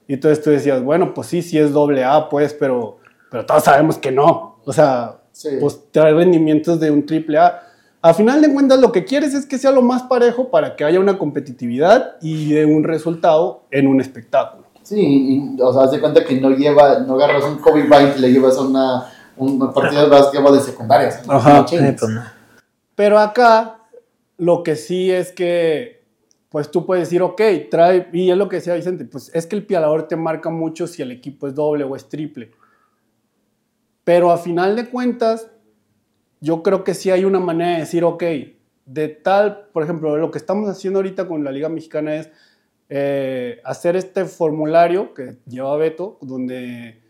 [0.08, 2.98] y entonces tú decías, bueno, pues sí, sí es doble A, pues, pero,
[3.30, 4.56] pero todos sabemos que no.
[4.64, 5.50] O sea, Sí.
[5.60, 7.62] pues trae rendimientos de un triple A.
[8.00, 10.84] A final de cuentas, lo que quieres es que sea lo más parejo para que
[10.84, 14.64] haya una competitividad y de un resultado en un espectáculo.
[14.82, 14.96] Sí,
[15.56, 18.20] y, o sea, haz de cuenta que no lleva, no agarras un Kobe Bryant y
[18.20, 21.20] le llevas a una, un partido de básquetbol de secundaria.
[21.28, 21.54] Ajá.
[21.58, 21.96] no chingues.
[21.98, 22.22] pues no.
[22.94, 23.80] Pero acá,
[24.38, 25.95] lo que sí es que,
[26.56, 29.56] pues tú puedes decir, ok, trae, y es lo que decía Vicente, pues es que
[29.56, 32.50] el pialador te marca mucho si el equipo es doble o es triple.
[34.04, 35.50] Pero a final de cuentas,
[36.40, 38.22] yo creo que sí hay una manera de decir, ok,
[38.86, 42.30] de tal, por ejemplo, lo que estamos haciendo ahorita con la Liga Mexicana es
[42.88, 47.02] eh, hacer este formulario que lleva Beto, donde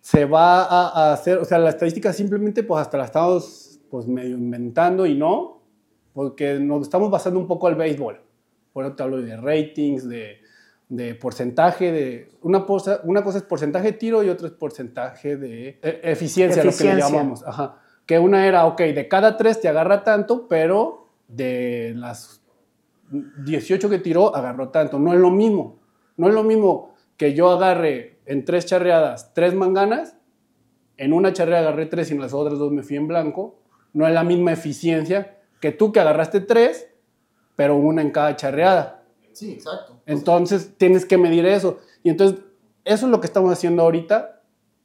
[0.00, 4.08] se va a, a hacer, o sea, la estadística simplemente pues hasta la estamos pues
[4.08, 5.60] medio inventando y no,
[6.12, 8.23] porque nos estamos basando un poco al béisbol.
[8.74, 10.42] Por eso te hablo de ratings, de,
[10.90, 15.36] de porcentaje, de una cosa, una cosa es porcentaje de tiro y otra es porcentaje
[15.38, 17.06] de eh, eficiencia, lo que Eficiencia.
[17.08, 17.42] le llamamos.
[17.46, 17.78] Ajá.
[18.04, 22.42] Que una era, ok, de cada tres te agarra tanto, pero de las
[23.46, 24.98] 18 que tiró, agarró tanto.
[24.98, 25.78] No es lo mismo.
[26.16, 30.16] No es lo mismo que yo agarre en tres charreadas tres manganas,
[30.96, 33.56] en una charreada agarré tres y en las otras dos me fui en blanco.
[33.92, 36.88] No es la misma eficiencia que tú que agarraste tres,
[37.56, 39.02] pero una en cada charreada.
[39.32, 40.00] Sí, exacto.
[40.06, 41.78] Entonces tienes que medir eso.
[42.02, 42.40] Y entonces
[42.84, 44.42] eso es lo que estamos haciendo ahorita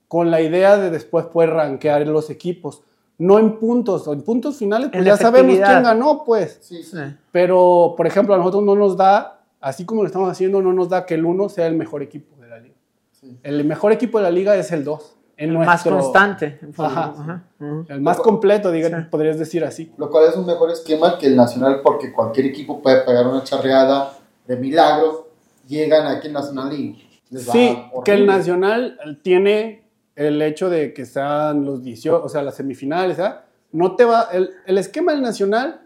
[0.08, 2.84] con la idea de después poder rankear los equipos.
[3.18, 6.58] No en puntos, o en puntos finales, pues En ya sabemos quién ganó, pues.
[6.62, 6.98] Sí, sí.
[7.34, 10.88] Pero, por ejemplo, a nosotros no nos da, así como lo estamos haciendo, no nos
[10.88, 12.76] da que el 1 sea el mejor equipo de la liga.
[13.12, 13.38] Sí.
[13.44, 15.18] El mejor equipo de la liga es el 2.
[15.40, 16.60] El más constante.
[16.78, 17.44] Ajá.
[17.60, 17.86] Ujú.
[17.88, 18.82] El más completo, Sí.
[19.10, 19.92] podrías decir así.
[19.98, 23.44] Lo cual es un mejor esquema que el Nacional porque cualquier equipo puede pegar una
[23.44, 24.14] charreada
[24.46, 25.30] de milagro.
[25.68, 28.02] Llegan aquí en Nacional y les va Sí, horrible.
[28.04, 29.84] que el Nacional tiene
[30.16, 33.46] el hecho de que sean los 18, o sea, las semifinales, ¿ah?
[33.72, 35.82] No te va, el, el esquema del Nacional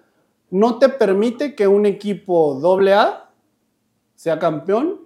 [0.50, 3.30] no te permite que un equipo doble A
[4.16, 5.02] sea campeón.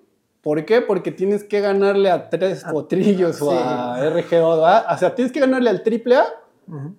[0.48, 0.80] ¿Por qué?
[0.80, 3.58] Porque tienes que ganarle a tres potrillos o sí.
[3.60, 6.26] a RG2, O sea, tienes que ganarle al triple A
[6.70, 6.96] Ujú.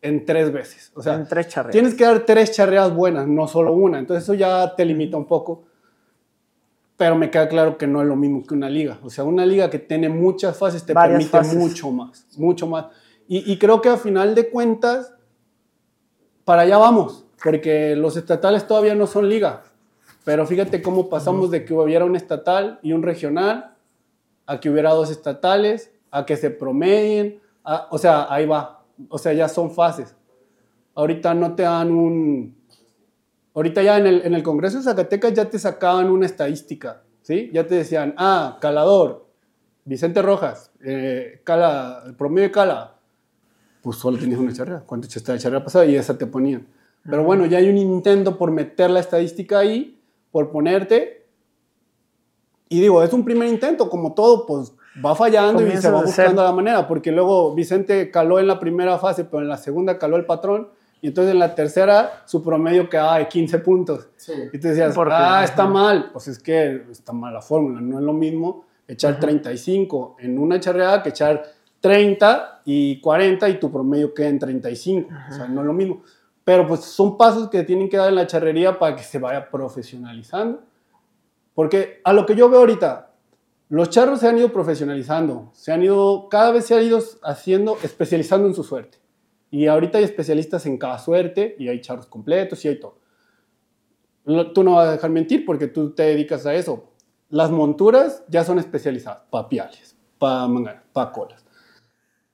[0.00, 0.92] en tres veces.
[0.94, 1.72] O sea, en tres charreas.
[1.72, 3.98] Tienes que dar tres charreadas buenas, no solo una.
[3.98, 5.64] Entonces eso ya te limita un poco.
[6.96, 8.98] Pero me queda claro que no es lo mismo que una liga.
[9.04, 11.54] O sea, una liga que tiene muchas fases te Varias permite fases.
[11.54, 12.86] mucho más, mucho más.
[13.28, 15.12] Y, y creo que a final de cuentas,
[16.46, 19.64] para allá vamos, porque los estatales todavía no son liga.
[20.26, 23.76] Pero fíjate cómo pasamos de que hubiera un estatal y un regional,
[24.44, 27.40] a que hubiera dos estatales, a que se promedien.
[27.62, 28.82] a- o sea, ahí va.
[29.08, 30.16] O sea, ya son fases.
[30.96, 32.56] Ahorita no te dan un...
[33.54, 37.48] Ahorita ya en el, en el Congreso de Zacatecas ya te sacaban una estadística, ¿sí?
[37.52, 39.26] Ya te decían, ah, Calador,
[39.84, 42.94] Vicente Rojas, eh, Cala, el promedio de Cala,
[43.80, 44.80] pues solo tenías una charrea.
[44.86, 45.86] ¿Cuánto echaste de charrea pasada?
[45.86, 46.66] Y esa te ponían.
[47.04, 49.95] Pero bueno, ya hay un intento por meter la estadística ahí,
[50.36, 51.24] por ponerte.
[52.68, 56.02] Y digo, es un primer intento, como todo, pues va fallando y se va a
[56.02, 59.98] buscando la manera, porque luego Vicente caló en la primera fase, pero en la segunda
[59.98, 60.68] caló el patrón,
[61.00, 64.10] y entonces en la tercera su promedio quedaba de 15 puntos.
[64.16, 64.34] Sí.
[64.52, 65.72] Y te decías, ah, está ajá.
[65.72, 66.10] mal.
[66.12, 67.80] Pues es que está mal la fórmula.
[67.80, 71.44] No es lo mismo echar 35 en una charreada que echar
[71.80, 75.08] 30 y 40 y tu promedio queda en 35.
[75.30, 76.02] O sea, no es lo mismo.
[76.46, 79.50] Pero pues son pasos que tienen que dar en la charrería para que se vaya
[79.50, 80.62] profesionalizando.
[81.56, 83.10] Porque a lo que yo veo ahorita,
[83.68, 87.76] los charros se han ido profesionalizando, se han ido, cada vez se han ido haciendo,
[87.82, 88.98] especializando en su suerte.
[89.50, 93.00] Y ahorita hay especialistas en cada suerte y hay charros completos y hay todo.
[94.54, 96.92] Tú no vas a dejar mentir porque tú te dedicas a eso.
[97.28, 101.44] Las monturas ya son especializadas, para piales, para manganas, para colas.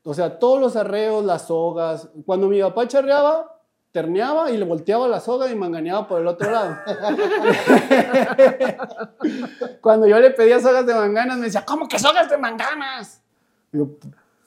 [0.04, 2.10] O sea, todos los arreos, las sogas.
[2.26, 3.51] Cuando mi papá charreaba,
[3.92, 6.76] terneaba y le volteaba la soga y manganeaba por el otro lado.
[9.82, 13.22] Cuando yo le pedía sogas de manganas, me decía, ¿cómo que sogas de manganas?
[13.70, 13.90] Digo,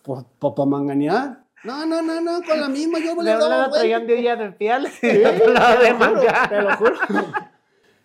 [0.02, 1.44] pues para manganear.
[1.64, 4.86] No, no, no, no, con la misma yo le daba traían de día de piel
[4.86, 6.50] y Sí, otro lado de te lo juro, manga.
[6.50, 6.96] te lo juro.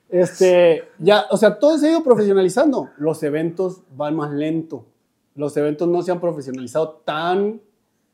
[0.09, 2.91] Este, ya, o sea, todo se ha ido profesionalizando.
[2.97, 4.87] Los eventos van más lento.
[5.35, 7.61] Los eventos no se han profesionalizado tan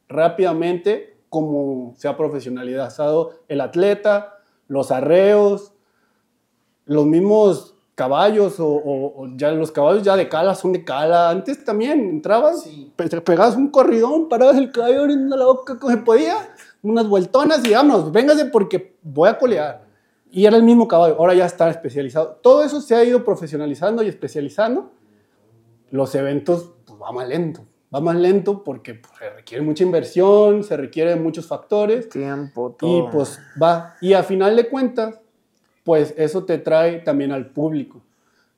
[0.08, 4.34] rápidamente como se ha profesionalizado el atleta,
[4.68, 5.72] los arreos,
[6.86, 11.30] los mismos caballos o, o- o ya los caballos ya de cala son de cala.
[11.30, 12.92] Antes también entrabas, Sí.
[12.94, 16.36] pe- pegabas un corridón, parabas el caballo abriendo la boca como se podía,
[16.82, 19.84] unas vueltonas y vámonos, véngase porque voy a colear.
[20.28, 22.38] y era el mismo caballo, ahora ya está especializado.
[22.42, 24.90] Todo eso se ha ido profesionalizando y especializando.
[25.90, 27.62] Los eventos, pues va más lento.
[27.94, 32.08] Va más lento porque pues, se requiere mucha inversión, se requiere muchos factores.
[32.08, 33.08] Tiempo, todo.
[33.08, 33.94] Y pues va.
[34.00, 35.20] Y a final de cuentas,
[35.84, 38.02] pues eso te trae también al público,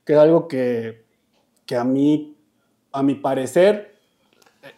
[0.05, 1.05] que es algo que,
[1.67, 2.37] que a mí,
[2.91, 3.97] a mi parecer,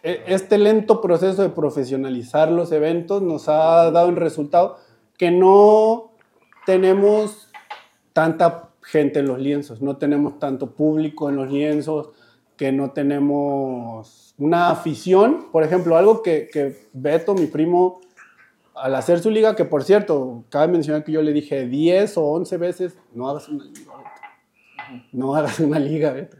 [0.03, 4.77] e- este lento proceso de profesionalizar los eventos nos ha dado un resultado
[5.17, 6.11] que no
[6.65, 7.49] tenemos
[8.13, 12.09] tanta gente en los lienzos, no tenemos tanto público en los lienzos,
[12.61, 15.47] que no tenemos una afición.
[15.51, 18.01] Por ejemplo, algo que, que Beto, mi primo,
[18.75, 22.23] al hacer su liga, que por cierto, cabe mencionar que yo le dije 10 o
[22.23, 25.01] 11 veces, no hagas una liga, Beto.
[25.11, 26.37] No hagas una liga, Beto.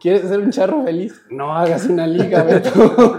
[0.00, 1.20] ¿Quieres ser un charro feliz?
[1.28, 2.70] No hagas una liga, Beto.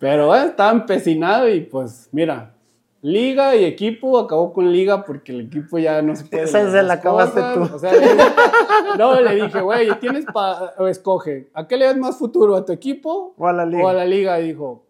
[0.00, 2.52] Pero bueno, estaba empecinado y pues mira,
[3.02, 6.44] liga y equipo acabó con liga porque el equipo ya no se puede.
[6.44, 7.62] Esa se la acabaste tú.
[7.74, 7.92] O sea,
[8.98, 10.72] no, le dije, güey, tienes para.
[10.88, 12.56] Escoge, ¿a qué le das más futuro?
[12.56, 13.84] ¿A tu equipo O a la liga.
[13.84, 14.40] o a la liga?
[14.40, 14.84] Y dijo,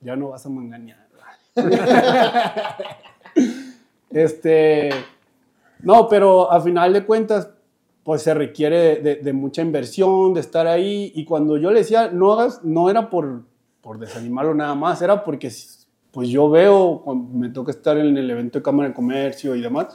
[0.00, 1.00] ya no vas a manganear.
[4.10, 4.90] este.
[5.82, 7.50] No, pero a final de cuentas,
[8.04, 11.10] pues se requiere de, de- de mucha inversión, de estar ahí.
[11.14, 13.42] Y cuando yo le decía, no hagas, no era por,
[13.80, 15.50] por desanimarlo nada más, era porque
[16.12, 19.88] pues yo veo, me toca estar en el evento de Cámara de Comercio y demás,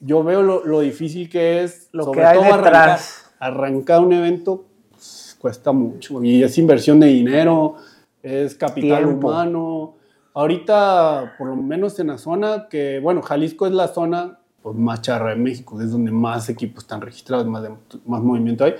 [0.00, 3.30] yo veo lo, lo difícil que es, Lo que hay arrancar, detrás.
[3.38, 7.76] arrancar un evento pues, cuesta mucho y es inversión de dinero,
[8.22, 9.28] es capital Tiempo.
[9.28, 9.94] humano.
[10.32, 15.02] Ahorita, por lo menos en la zona, que bueno, Jalisco es la zona pues, más
[15.02, 17.74] charra de México, es donde más equipos están registrados, más, de-
[18.06, 18.74] más movimiento hay,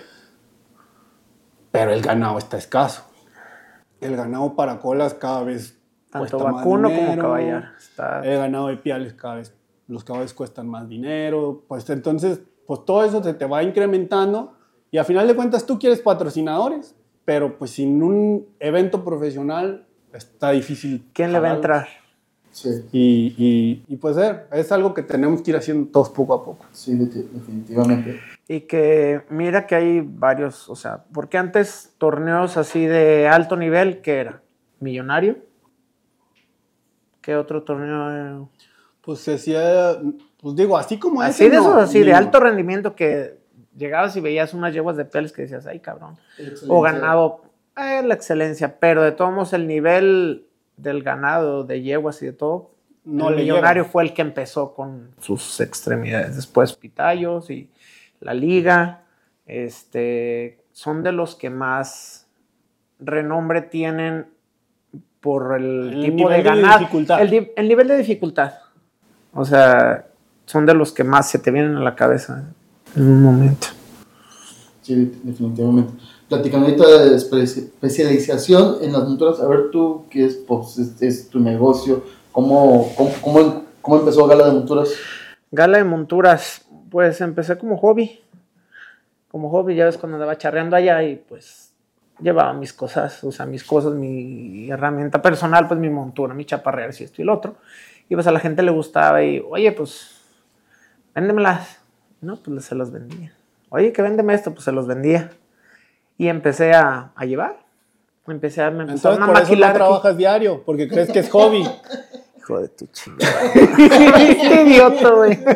[1.71, 3.03] pero el ganado está escaso.
[4.01, 5.77] El ganado para colas cada vez
[6.11, 7.23] Tanto vacuno como dinero.
[7.23, 7.73] caballar.
[7.79, 9.55] Está- El ganado de piales cada vez,
[9.89, 14.55] los caballos cuestan más dinero, pues entonces, pues todo eso se te va incrementando
[14.91, 16.95] y a final de cuentas tú quieres patrocinadores,
[17.25, 21.05] pero pues sin un evento profesional está difícil.
[21.13, 21.65] ¿Quién le va a jalarlos.
[21.87, 22.01] entrar?
[22.53, 26.35] Sí, Y, y, y pues eh, es algo que tenemos que ir haciendo todos poco
[26.35, 26.67] a poco.
[26.73, 28.21] sí, de- definitivamente.
[28.49, 34.01] Y que mira que hay varios, o sea, porque antes torneos así de alto nivel,
[34.01, 34.43] ¿qué era?
[34.81, 35.37] ¿Millonario?
[37.21, 38.49] ¿Qué otro torneo?
[39.03, 39.97] Pues se hacía,
[40.41, 43.39] pues digo, así como Así ese, de esos, no, así de alto rendimiento que
[43.77, 46.17] llegabas y veías unas yeguas de pieles que decías, ay cabrón.
[46.69, 47.43] O ganado,
[47.77, 52.33] eh, la excelencia, pero de todos modos el nivel del ganado, de yeguas y de
[52.33, 52.73] todo,
[53.05, 53.93] No el le millonario llega.
[53.93, 56.37] fue el que empezó con sus extremidades.
[56.37, 57.71] Después Pitayos y
[58.21, 59.05] la liga,
[59.47, 62.29] este, son de los que más
[62.99, 64.29] renombre tienen
[65.21, 66.79] por el, El tipo de nivel de ganado.
[66.81, 67.21] dificultad.
[67.23, 68.55] El, nivel de dificultad.
[69.35, 70.07] O sea,
[70.47, 72.53] son de los que más se te vienen a la cabeza
[72.97, 73.69] en un momento.
[74.83, 75.93] Sí, definitivamente.
[76.29, 81.03] Platicando ahorita de espe- especialización en las monturas, a ver tú, qué es, pues, es,
[81.03, 82.03] es tu negocio,
[82.33, 84.91] ¿Cómo, cómo, cómo, cómo empezó Gala de Monturas?
[85.51, 88.21] Gala de monturas, pues empecé como hobby.
[89.33, 91.70] Como hobby, ya ves cuando andaba charreando allá y pues
[92.21, 96.91] llevaba mis cosas, o sea, mis cosas, mi herramienta personal, pues mi montura, mi chaparrear,
[96.99, 97.57] y esto y lo otro.
[98.09, 100.21] Y pues a la gente le gustaba y, oye, pues,
[101.15, 101.79] véndemelas.
[102.21, 103.33] No, pues se las vendía.
[103.71, 105.31] Oye, que véndeme esto, pues se los vendía.
[106.19, 107.57] Y empecé a, a llevar.
[108.27, 109.75] Empecé a, me Entonces, a por eso no aquí.
[109.75, 111.65] trabajas diario, porque crees que es hobby.
[112.39, 113.53] Hijo de tu chingada.
[113.53, 115.39] Qué idiota, güey.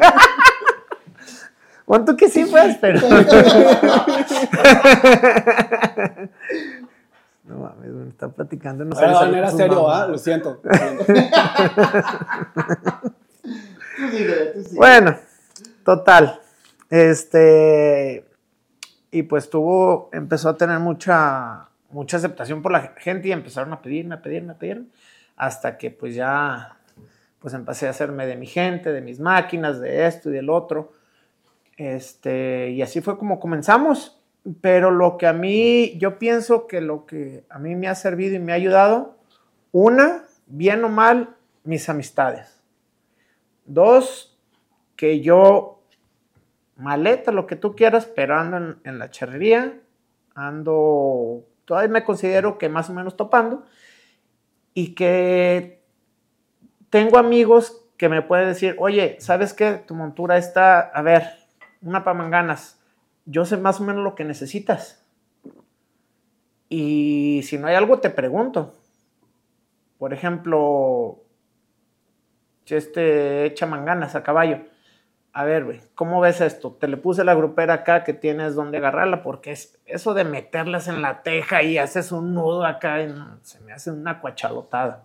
[1.85, 2.99] Cuánto que sí, pues, pero.
[7.45, 8.85] No mames, güey, está platicando.
[8.85, 9.91] No Perdón, sabe era serio.
[9.91, 10.07] ¿ah?
[10.07, 10.61] Lo siento.
[10.63, 11.05] lo siento.
[13.97, 14.77] Tú sigue, tú sigue.
[14.77, 15.17] Bueno,
[15.85, 16.41] total.
[16.91, 18.25] Este.
[19.11, 23.81] Y pues tuvo, empezó a tener mucha, mucha aceptación por la gente y empezaron a
[23.81, 24.87] pedirme, a pedirme, a pedirme.
[25.37, 26.77] Hasta que pues ya,
[27.39, 30.93] pues empecé a hacerme de mi gente, de mis máquinas, de esto y del otro.
[31.77, 34.21] Este, y así fue como comenzamos.
[34.61, 38.35] Pero lo que a mí, yo pienso que lo que a mí me ha servido
[38.37, 39.17] y me ha ayudado,
[39.73, 42.63] una, bien o mal, mis amistades.
[43.65, 44.39] Dos,
[44.97, 45.81] que yo,
[46.77, 49.81] maleta, lo que tú quieras, pero ando en, la charrería,
[50.35, 53.65] ando, todavía me considero que más o menos topando,
[54.75, 55.83] y que
[56.91, 59.73] tengo amigos que me pueden decir, oye, ¿sabes qué?
[59.87, 61.25] Tu montura está, a ver,
[61.81, 62.81] una pamanganas,
[63.27, 65.05] yo sé más o menos lo que necesitas.
[66.69, 68.75] Y si no hay algo, te pregunto.
[69.99, 71.23] Por ejemplo,
[72.67, 74.61] este, echa manganas a caballo.
[75.33, 76.73] A ver, güey, ¿cómo ves esto?
[76.73, 80.87] Te le puse la grupera acá que tienes donde agarrarla, porque es eso de meterlas
[80.87, 82.99] en la teja y haces un nudo acá,
[83.43, 85.03] se me hace una cuachalotada.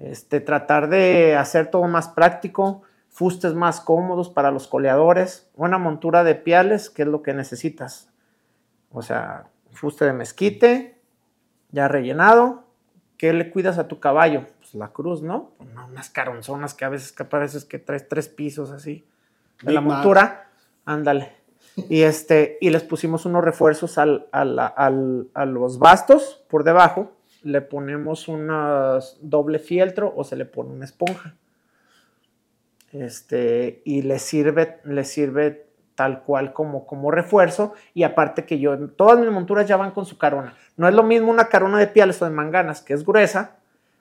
[0.00, 6.24] Este, tratar de hacer todo más práctico, fustes más cómodos para los coleadores, una montura
[6.24, 8.08] de piales, que es lo que necesitas.
[8.92, 10.98] O sea, fuste de mezquite,
[11.70, 12.64] ya rellenado.
[13.18, 14.46] ¿Qué le cuidas a tu caballo?
[14.58, 15.52] Pues la cruz, ¿no?
[15.90, 19.06] Unas caronzonas que a veces que pareces que traes tres pisos así.
[19.62, 20.50] De la montura,
[20.86, 21.32] ándale.
[21.88, 27.12] Y, este, y les pusimos unos refuerzos al, al- al- a los bastos por debajo.
[27.42, 31.34] Le ponemos una doble fieltro o se le pone una esponja.
[32.92, 37.74] Este, y le sirve, le sirve tal cual como, como refuerzo.
[37.94, 40.54] Y aparte que yo, todas mis monturas ya van con su carona.
[40.76, 43.56] No es lo mismo una carona de piales o de manganas, que es gruesa,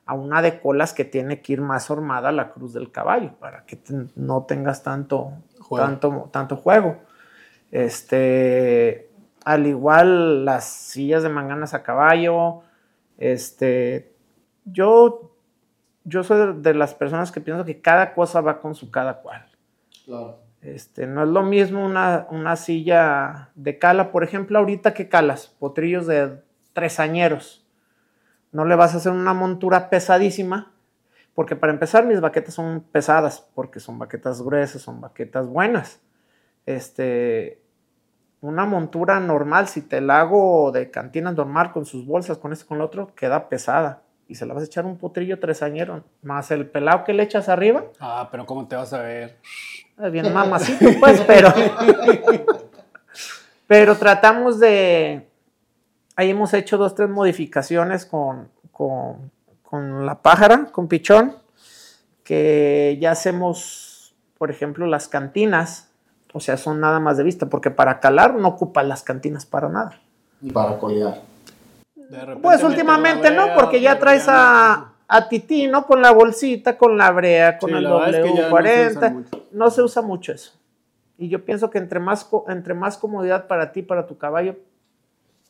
[0.06, 3.63] a una de colas que tiene que ir más hormada la cruz del caballo, para
[3.65, 5.86] que te- no tengas tanto Juego.
[5.86, 6.97] tanto, tanto juego.
[7.71, 9.10] Este,
[9.45, 12.62] al igual las sillas de manganas a caballo,
[13.17, 14.13] este,
[14.65, 15.28] yo,
[16.09, 19.45] yo soy de, las personas que pienso que cada cosa va con su cada cual.
[20.05, 20.39] Claro.
[20.61, 25.55] Este, no es lo mismo una, una silla de cala, por ejemplo, ahorita que calas,
[25.59, 26.41] potrillos de
[26.73, 27.65] tresañeros.
[28.51, 30.73] No le vas a hacer una montura pesadísima,
[31.33, 36.01] porque para empezar mis baquetas son pesadas, porque son baquetas gruesas, son baquetas buenas.
[36.65, 37.61] Este,
[38.41, 42.67] una montura normal, si te la hago de cantina normal con sus bolsas, con esto,
[42.67, 44.01] con lo otro, queda pesada.
[44.29, 47.49] Y se la vas a echar un potrillo tresañero, más el pelado que le echas
[47.49, 49.37] arriba, Ah, pero ¿cómo te vas a ver?
[50.11, 51.51] bien mamacito, pues, pero.
[53.67, 55.27] pero tratamos de.
[56.15, 59.31] Ahí hemos hecho dos, tres modificaciones con, con,
[59.63, 61.35] con la pájara, con pichón,
[62.23, 65.89] que ya hacemos, por ejemplo, las cantinas,
[66.33, 69.69] o sea, son nada más de vista, porque para calar no ocupan las cantinas para
[69.69, 69.99] nada.
[70.41, 71.21] Y para colear.
[72.09, 75.85] De Pues últimamente no, porque ya traes a, a Titi, ¿no?
[75.85, 78.57] Con la bolsita, con la brea, con Sí, el la verdad es que ya no
[78.57, 78.97] se W40.
[78.97, 79.45] usa mucho.
[79.51, 80.53] no se usa mucho eso.
[81.17, 84.55] Y yo pienso que entre más, entre más comodidad para ti, para tu caballo,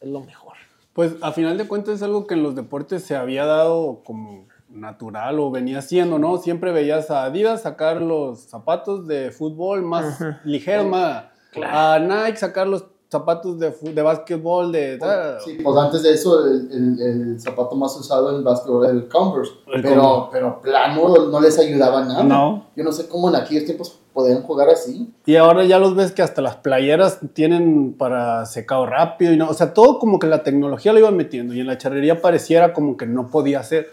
[0.02, 0.54] es lo mejor.
[0.94, 4.48] Pues a final de cuentas es algo que en los deportes se había dado como
[4.70, 6.38] natural o venía siendo, ¿no?
[6.38, 10.42] Siempre veías a Adidas sacar los zapatos de fútbol más Ajá.
[10.44, 11.26] ligeros, más
[11.66, 15.00] a Nike sacar los zapatos de, de básquetbol, de...
[15.44, 18.94] Sí, pues antes de eso, el, el- el zapato más usado en el básquetbol era
[18.94, 19.52] el Converse.
[19.74, 20.30] El pero, Converse.
[20.32, 22.24] pero plano no les ayudaba nada.
[22.24, 22.68] No.
[22.76, 25.12] Yo no sé cómo en aquellos tiempos podían jugar así.
[25.26, 29.50] Y ahora ya los ves que hasta las playeras tienen para secado rápido y no,
[29.50, 32.74] o sea, todo como que la tecnología lo iban metiendo y en la charrería pareciera
[32.74, 33.88] como que no podía ser.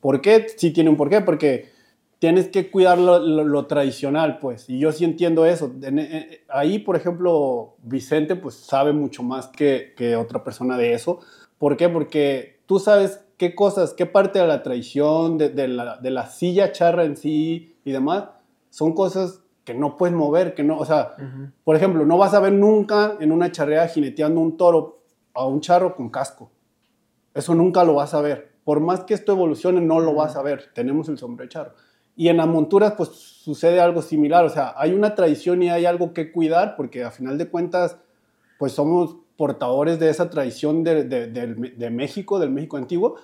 [0.00, 0.46] ¿Por qué?
[0.56, 1.70] Sí tiene un porqué, porque
[2.18, 5.72] tienes que cuidar lo, lo- lo tradicional, pues, y yo sí entiendo eso.
[5.82, 10.94] En- en- ahí, por ejemplo, Vicente, pues, sabe mucho más que, que otra persona de
[10.94, 11.20] eso.
[11.58, 11.88] ¿Por qué?
[11.88, 16.26] Porque tú sabes qué cosas, qué parte de la tradición, de, de la, de la
[16.26, 18.24] silla charra en sí y demás,
[18.70, 21.14] son cosas que no puedes mover, que no, o sea,
[21.62, 25.02] por ejemplo, no vas a ver nunca en una charrea jineteando un toro
[25.34, 26.50] a un charro con casco.
[27.34, 28.50] Eso nunca lo vas a ver.
[28.64, 30.70] Por más que esto evolucione, no lo vas a ver.
[30.74, 31.72] Tenemos el sombrero de charro.
[32.18, 34.44] Y en las monturas, pues sucede algo similar.
[34.44, 37.96] O sea, hay una tradición y hay algo que cuidar, porque a final de cuentas,
[38.58, 43.14] pues somos portadores de esa tradición de, de- del- de México, del México antiguo.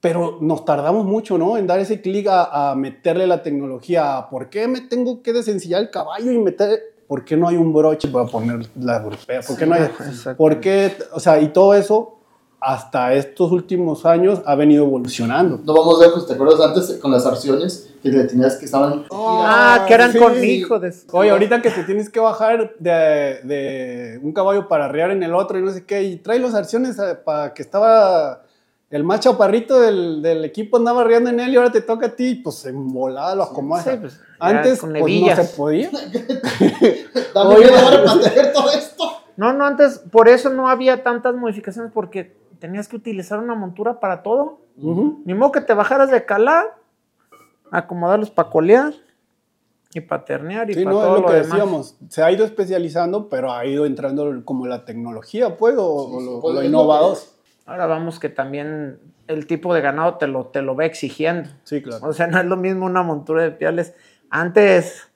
[0.00, 1.56] Pero nos tardamos mucho, ¿no?
[1.58, 4.16] En dar ese clic a, a meterle la tecnología.
[4.16, 6.78] a, ¿Por qué me tengo que desencillar el caballo y meter...
[7.08, 9.40] ¿Por qué no hay un broche para poner la europea?
[9.44, 9.90] ¿Por qué no hay...?
[10.36, 10.92] ¿Por qué?
[11.12, 12.19] O sea, y todo eso
[12.60, 15.60] hasta estos últimos años ha venido evolucionando.
[15.64, 19.06] No vamos lejos, ¿te acuerdas antes con las arciones que le tenías que estaban...
[19.10, 20.18] Ah, que eran sí.
[20.18, 20.94] con hijo de...
[21.12, 25.34] Oye, ahorita que te tienes que bajar de, de un caballo para arrear en el
[25.34, 28.42] otro y no sé qué, y trae las acciones para que estaba
[28.90, 32.10] el más chaparrito del, del equipo andaba arreando en él y ahora te toca a
[32.10, 33.84] ti, pues en volada lo acomodas.
[33.84, 35.90] Sí, pues, Antes pues, no se podía.
[37.34, 37.68] Dame Oye.
[37.68, 39.12] para tener todo esto.
[39.36, 43.98] No, no, antes, por eso no había tantas modificaciones, porque tenías que utilizar una montura
[43.98, 44.60] para todo.
[44.76, 46.64] Ni modo que te bajaras de calar,
[47.70, 48.94] acomodarlos para colear
[49.92, 51.48] y para ternear y Sí, para no, todo es lo que demás.
[51.50, 51.96] decíamos.
[52.08, 56.20] Se ha ido especializando, pero ha ido entrando como la tecnología, pues, o, Sí, o
[56.20, 57.18] lo, pues, lo innovador.
[57.66, 61.50] Ahora vamos que también el tipo de ganado te lo, te lo va exigiendo.
[61.64, 62.06] Sí, claro.
[62.08, 63.94] O sea, no es lo mismo una montura de piales.
[64.30, 65.08] Antes,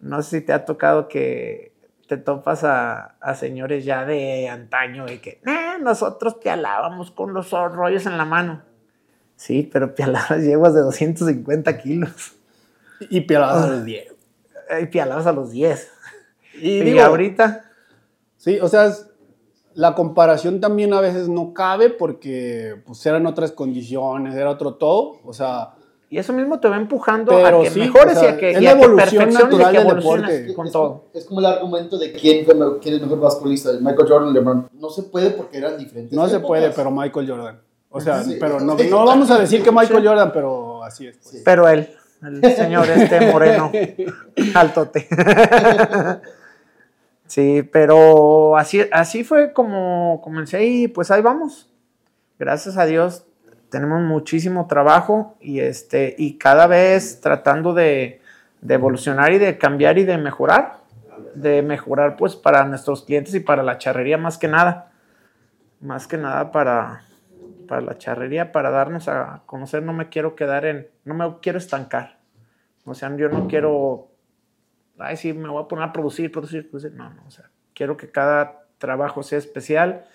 [0.00, 1.72] no sé si te ha tocado que
[2.08, 7.50] te topas a, a señores ya de antaño y que "Nah, nosotros pialábamos con los
[7.50, 8.62] rollos en la mano.
[9.36, 12.32] Sí, pero pialadas yeguas de 250 kilos.
[13.10, 14.12] Y pialadas a los 10.
[14.82, 15.88] Y pialadas a los 10.
[16.60, 17.64] Y, Y, digo, ahorita,
[18.36, 19.06] Sí, o sea, es-
[19.74, 25.20] la comparación también a veces no cabe porque pues eran otras condiciones, era otro todo,
[25.24, 25.74] o sea,
[26.10, 28.36] y eso mismo te va empujando Pero a que sí, mejores o sea, y a
[28.38, 30.54] que, es y la a que evolución perfecciones y natural que del evoluciones deporte.
[30.54, 31.04] con es, todo.
[31.12, 34.68] Es como el argumento de quién fue, quién es mejor basculista, Michael Jordan o LeBron.
[34.72, 36.16] No se puede porque eran diferentes.
[36.16, 37.60] no se puede, pero Michael Jordan.
[37.90, 38.36] O sea, Sí.
[38.40, 41.16] pero no, no vamos a decir que Michael Jordan, pero así es.
[41.16, 41.28] pues.
[41.30, 41.42] Sí.
[41.44, 41.88] Pero él,
[42.22, 43.70] el señor este moreno,
[44.54, 45.06] altote.
[47.26, 51.68] Sí, pero así, así fue como comencé y pues ahí vamos.
[52.38, 53.24] Gracias a Dios
[53.70, 58.20] tenemos muchísimo trabajo y este y cada vez tratando de,
[58.68, 60.80] evolucionar y de cambiar y de mejorar,
[61.34, 64.90] de mejorar pues para nuestros clientes y para la charrería más que nada,
[65.80, 67.02] más que nada para
[67.68, 71.58] para la charrería, para darnos a conocer, no me quiero quedar en, no me quiero
[71.58, 72.18] estancar.
[72.84, 74.08] O sea, yo no quiero,
[74.98, 76.94] ay, sí, me voy a poner a producir, producir, producir.
[76.94, 80.06] No, no, o sea, quiero que cada trabajo sea especial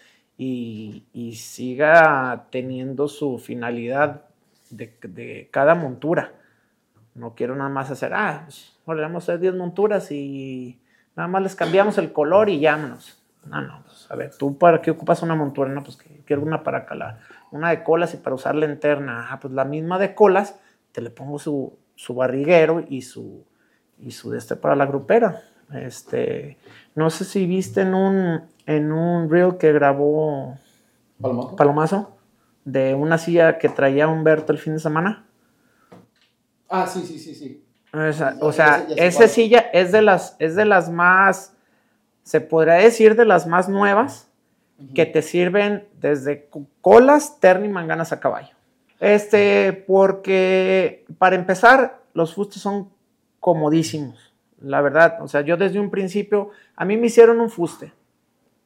[1.14, 4.26] y, siga teniendo su finalidad
[4.70, 6.34] de, cada montura.
[7.16, 8.48] No quiero nada más hacer, ah,
[8.86, 10.80] ahora vamos a hacer 10 monturas y
[11.16, 13.20] nada más les cambiamos el color y llámanos.
[13.46, 15.70] No, no, pues, a ver, ¿tú para qué ocupas una montura?
[15.70, 17.20] No, pues quiero una para calar,
[17.52, 19.28] una de colas y para usar la interna.
[19.30, 20.60] Ah, pues la misma de colas,
[20.92, 23.46] te le pongo su, su barriguero y su,
[24.00, 25.42] y su de este para la grupera.
[25.76, 26.58] Este,
[26.96, 30.58] no sé si viste en un, en un reel que grabó
[31.22, 31.56] Palomazo.
[31.56, 32.18] Palomazo
[32.66, 35.26] de una silla que traía Humberto el fin de semana.
[36.70, 37.64] Ah, sí, sí, sí, sí.
[37.94, 41.54] O sea, Ya- o ya sea, esa silla es de las, es de las más,
[42.24, 44.28] se podría decir de las más nuevas
[44.96, 46.50] que te sirven desde
[46.82, 48.54] colas, terni manganas a caballo.
[49.00, 52.90] Este, porque para empezar, los fustes son
[53.40, 54.33] comodísimos,
[54.64, 55.22] la verdad.
[55.22, 57.94] O sea, yo desde un principio, a mí me hicieron un fuste.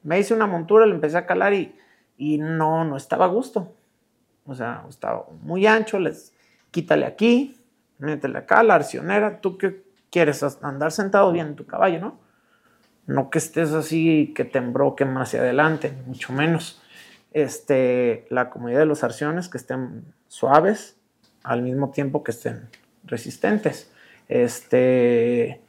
[0.04, 1.76] Me hice una montura, le empecé a calar y,
[2.18, 3.74] y no, no estaba a gusto.
[4.46, 6.34] O sea, estaba muy ancho, les
[6.72, 7.58] quítale aquí,
[7.98, 9.42] métele acá, la arcionera.
[9.42, 10.44] ¿Tú qué quieres?
[10.62, 12.20] Andar sentado bien en tu caballo, ¿no?
[13.08, 16.82] No que estés así, que te embroquen hacia adelante, mucho menos.
[17.34, 20.98] Este, la comodidad de los arciones, que estén suaves,
[21.44, 22.70] al mismo tiempo que estén
[23.06, 23.92] resistentes.
[24.28, 25.62] Este,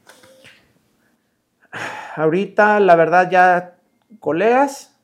[2.19, 3.77] ahorita, la verdad, ya
[4.19, 4.99] coleas,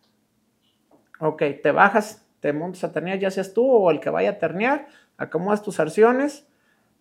[1.19, 4.37] ok, te bajas, te montas a ternear, ya seas tú o el que vaya a
[4.37, 4.87] ternear,
[5.17, 6.45] acomodas tus arciones,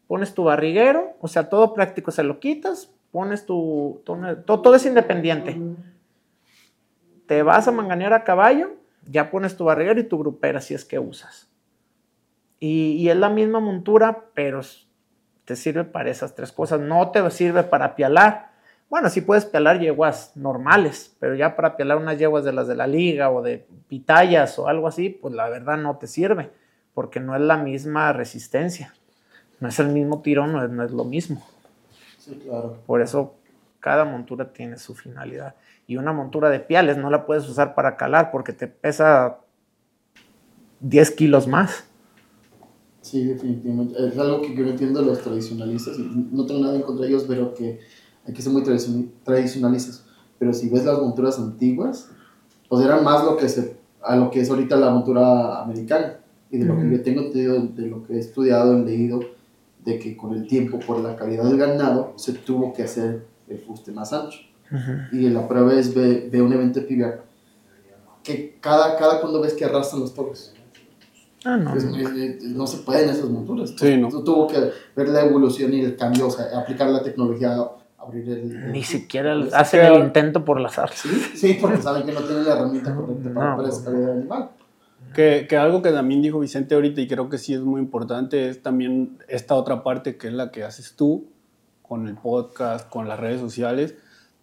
[0.06, 4.86] pones tu barriguero, o sea, todo práctico, se lo quitas, pones tu, todo, todo es
[4.86, 5.60] independiente.
[7.26, 8.76] Te vas a manganear a caballo,
[9.10, 11.50] ya pones tu barriguero y tu grupera si es que usas.
[12.60, 14.60] Y, y es la misma montura, pero
[15.44, 16.80] te sirve para esas tres cosas.
[16.80, 18.53] No te sirve para pialar.
[18.94, 22.76] Bueno, sí puedes pialar yeguas normales, pero ya para pialar unas yeguas de las de
[22.76, 26.52] la liga o de pitayas o algo así, pues la verdad no te sirve,
[26.94, 28.94] porque no es la misma resistencia.
[29.58, 31.44] No es el mismo tirón, no es, no es lo mismo.
[32.20, 32.76] Sí, claro.
[32.86, 33.34] Por eso
[33.80, 35.56] cada montura tiene su finalidad.
[35.88, 39.38] Y una montura de piales no la puedes usar para calar porque te pesa
[40.78, 41.84] 10 kilos más.
[43.00, 44.06] Sí, definitivamente.
[44.06, 45.98] Es algo que yo no entiendo de los tradicionalistas.
[45.98, 47.80] No tengo nada en contra de ellos, pero que
[48.26, 50.04] hay que ser muy tradicion- tradicionalistas.
[50.38, 52.08] Pero si ves las monturas antiguas,
[52.68, 56.18] pues eran más lo que se, a lo que es ahorita la montura americana.
[56.50, 59.20] Y de lo que yo tengo entendido, de lo que he estudiado, he leído,
[59.84, 63.58] de que con el tiempo, por la calidad del ganado, se tuvo que hacer el
[63.58, 64.38] fuste más ancho.
[65.12, 67.24] Y la prueba es ve, ve un evento de pibiar
[68.22, 70.54] que cada, cada cuando ves que arrastran los toros.
[71.44, 71.74] Ah, no.
[71.76, 73.74] Es- es- es- no se pueden esas monturas.
[73.76, 74.08] Sí, no.
[74.08, 74.58] Tu- Tuvo que
[74.96, 77.54] ver la evolución y el cambio, o sea, aplicar la tecnología,
[78.06, 78.72] abrir el...
[78.72, 81.00] Ni el- siquiera el- hacen el intento por las artes.
[81.00, 83.62] Sí, sí, porque saben que no tienen la herramienta correcta para, No.
[83.84, 84.50] calidad de animal.
[85.14, 88.48] Que, que algo que también dijo Vicente ahorita y creo que sí es muy importante
[88.48, 91.26] es también esta otra parte que es la que haces tú
[91.82, 93.94] con el podcast, con las redes sociales,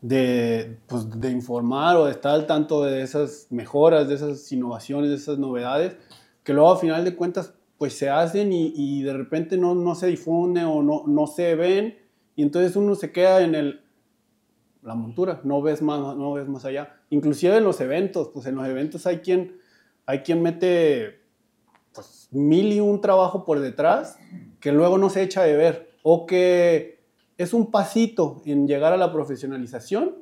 [0.02, 5.10] de, pues, de informar o de estar al tanto de esas mejoras, de esas innovaciones,
[5.10, 5.96] de esas novedades,
[6.44, 9.96] que luego a final de cuentas pues se hacen y, y de repente no, no
[9.96, 11.98] se difunden o no, no se ven
[12.36, 13.82] y entonces uno se queda en el,
[14.82, 16.96] la montura, no ves más, no ves más allá.
[17.10, 19.60] Inclusive en los eventos, pues en los eventos hay quien,
[20.06, 21.22] hay quien mete
[21.94, 24.18] pues, mil y un trabajo por detrás
[24.60, 27.04] que luego no se echa de ver o que
[27.38, 30.16] es un pasito en llegar a la profesionalización,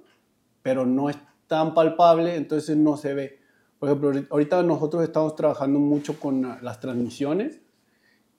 [0.61, 3.39] pero no es tan palpable, entonces no se ve.
[3.77, 7.61] Por ejemplo, ahorita nosotros estamos trabajando mucho con las transmisiones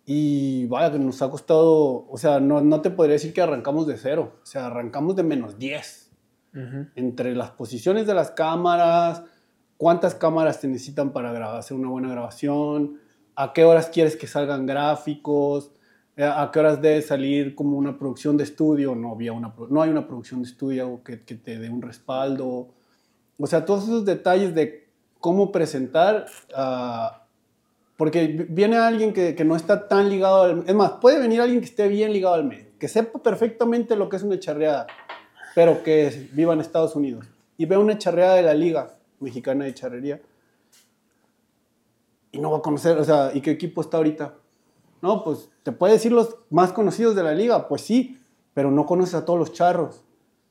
[0.07, 3.87] Y vaya, que nos ha costado, o sea, no, no te podría decir que arrancamos
[3.87, 6.11] de cero, o sea, arrancamos de menos 10.
[6.97, 9.23] Entre las posiciones de las cámaras,
[9.77, 12.99] cuántas cámaras te necesitan para hacer una buena grabación,
[13.37, 15.71] a qué horas quieres que salgan gráficos,
[16.17, 19.81] eh, a qué horas debe salir como una producción de estudio, no, había una, no
[19.81, 22.75] hay una producción de estudio que, que te dé un respaldo.
[23.39, 24.91] O sea, todos esos detalles de
[25.21, 26.27] cómo presentar,
[26.57, 27.20] uh,
[28.01, 30.65] porque viene alguien que, que, no está tan ligado al...
[30.67, 34.09] Es más, puede venir alguien que esté bien ligado al medio, que sepa perfectamente lo
[34.09, 34.87] que es una charreada,
[35.55, 37.27] pero que viva en Estados Unidos
[37.59, 40.19] y ve una charreada de la Liga Mexicana de Charrería
[42.33, 44.35] y no va a conocer, o sea, ¿y qué equipo está ahorita?
[45.03, 48.19] No, pues te puede decir los más conocidos de la liga, pues sí,
[48.55, 50.05] pero no conoces a todos los charros.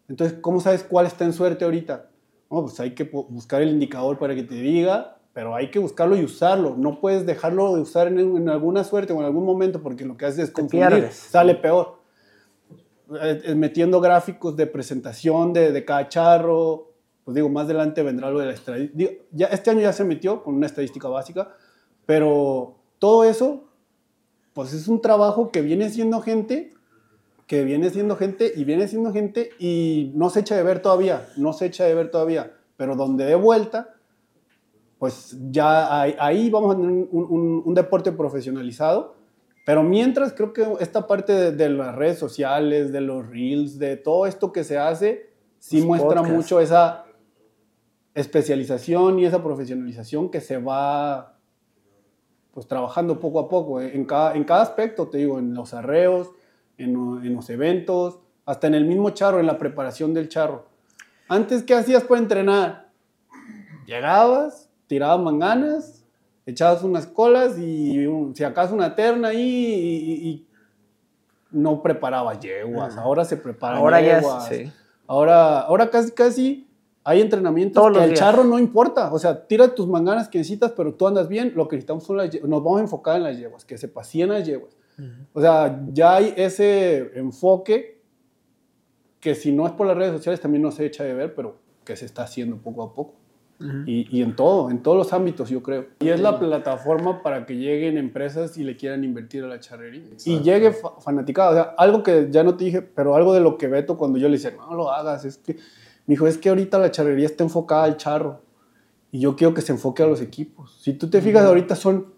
[0.08, 2.12] Entonces, ¿cómo sabes cuál está en suerte ahorita?
[2.52, 6.18] No, pues hay que buscar el indicador para que te diga, pero hay que buscarlo
[6.18, 6.76] y usarlo.
[6.78, 10.26] No puedes dejarlo de usar en, alguna suerte o en algún momento porque lo que
[10.26, 12.00] haces es confundir, sale peor.
[13.22, 16.90] Eh, eh, metiendo gráficos de presentación de, de cada charro,
[17.24, 19.12] pues digo, más adelante vendrá lo de la estadística.
[19.32, 21.56] Ya, este año ya se metió con una estadística básica,
[22.06, 23.66] pero todo eso,
[24.54, 26.74] pues es un trabajo que viene siendo gente,
[27.48, 31.28] que viene siendo gente y viene siendo gente y no se echa de ver todavía,
[31.38, 33.96] no se echa de ver todavía, pero donde dé vuelta,
[35.00, 39.16] pues ya ahí, vamos a tener un, deporte profesionalizado.
[39.66, 44.26] Pero mientras creo que esta parte de, las redes sociales, de los reels, de todo
[44.26, 47.06] esto que se hace, sí muestra mucho esa
[48.14, 51.38] especialización y esa profesionalización que se va
[52.52, 55.74] pues trabajando poco a poco, eh, en cada, en cada aspecto, te digo, en los
[55.74, 56.32] arreos,
[56.78, 56.90] en,
[57.24, 60.66] en, los eventos, hasta en el mismo charro, en la preparación del charro.
[61.30, 62.90] Antes, ¿qué hacías para entrenar?
[63.86, 66.04] Llegabas, tirabas manganas,
[66.48, 70.46] echabas unas colas y si acaso una terna ahí y,
[71.52, 72.96] no preparabas yeguas.
[72.98, 74.52] Ahora se preparan ahora yeguas.
[74.52, 74.72] Ya,
[75.08, 76.68] ahora, ahora casi, casi
[77.04, 79.12] hay entrenamientos que el charro no importa.
[79.12, 81.54] O sea, tira tus manganas que necesitas, pero tú andas bien.
[81.56, 84.30] Lo que necesitamos son las Nos vamos a enfocar en las yeguas, que se pasien
[84.30, 84.78] las yeguas.
[85.34, 88.04] O sea, ya hay ese enfoque
[89.20, 91.58] que si no es por las redes sociales también no se echa de ver, pero
[91.84, 93.19] que se está haciendo poco a poco.
[93.86, 95.88] Y, y, en todo, en todos los ámbitos, yo creo.
[96.00, 100.04] Y es la plataforma para que lleguen empresas y le quieran invertir a la charrería.
[100.24, 101.50] Y llegue fanaticada.
[101.50, 104.18] O sea, algo que ya no te dije, pero algo de lo que Beto cuando
[104.18, 107.26] yo le decía, no lo hagas, es que me dijo, es que ahorita la charrería
[107.26, 108.42] está enfocada al charro
[109.12, 110.80] y yo quiero que se enfoque a los equipos.
[110.82, 112.14] Si tú te fijas, ahorita son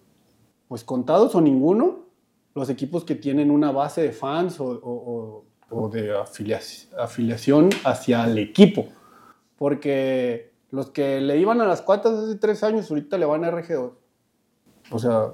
[0.67, 2.05] pues contados o ninguno
[2.53, 5.43] los equipos que tienen una base de fans o,
[5.91, 6.13] de
[6.97, 8.87] afiliación hacia el equipo.
[9.57, 13.51] Porque los que le iban a las cuatas hace tres años, ahorita le van a
[13.51, 13.91] RG2.
[14.91, 15.33] O sea,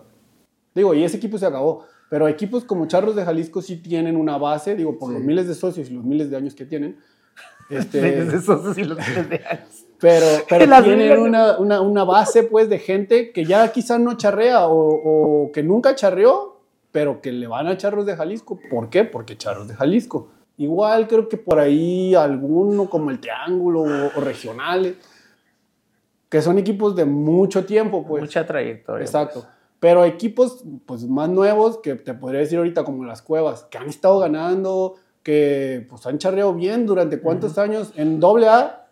[0.76, 1.86] digo, y ese equipo se acabó.
[2.10, 5.56] Pero equipos como Charros de Jalisco sí tienen una base, digo, por los miles de
[5.56, 6.98] socios y los miles de años que tienen,
[7.70, 8.26] este,
[10.00, 14.68] pero, pero tienen una, una, una, base pues de gente que ya quizás no charrea
[14.68, 16.62] o, o, que nunca charreó,
[16.92, 18.58] pero que le van a Charros de Jalisco.
[18.70, 19.04] ¿Por qué?
[19.04, 20.30] Porque Charros de Jalisco.
[20.58, 24.96] Igual creo que por ahí alguno como el Triángulo o, regionales,
[26.30, 28.22] que son equipos de mucho tiempo pues.
[28.22, 29.06] Mucha trayectoria.
[29.06, 29.42] Exacto.
[29.42, 29.54] Pues.
[29.80, 33.88] Pero equipos pues más nuevos que te podría decir ahorita como las cuevas, que han
[33.88, 38.88] estado ganando, que pues han charreado bien durante cuántos años en doble A.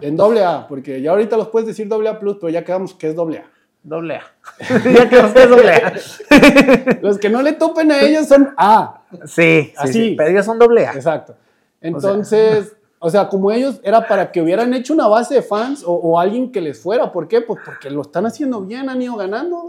[0.00, 2.94] En doble A, porque ya ahorita los puedes decir doble A plus, pero ya quedamos
[2.94, 3.50] que es doble A.
[3.82, 4.22] Doble A.
[4.92, 7.00] ya quedamos que es doble A.
[7.02, 9.04] los que no le topen a ellos son A.
[9.24, 9.92] Sí, así.
[9.92, 10.92] Sí, pero ellos son doble A.
[10.92, 11.34] Exacto.
[11.80, 12.81] Entonces, o sea,
[13.28, 16.80] como ellos, era para que hubieran hecho una base de fans o, alguien que les
[16.80, 17.10] fuera.
[17.10, 17.40] ¿Por qué?
[17.40, 19.66] Pues porque lo están haciendo bien, han ido ganando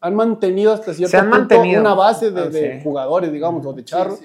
[0.00, 4.20] han mantenido hasta cierto punto una base de, jugadores, digamos, o de charros.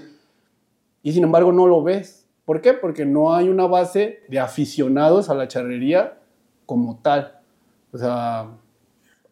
[1.01, 2.27] Y sin embargo no lo ves.
[2.45, 2.73] ¿Por qué?
[2.73, 6.17] Porque no hay una base de aficionados a la charrería
[6.65, 7.39] como tal.
[7.91, 8.47] O sea,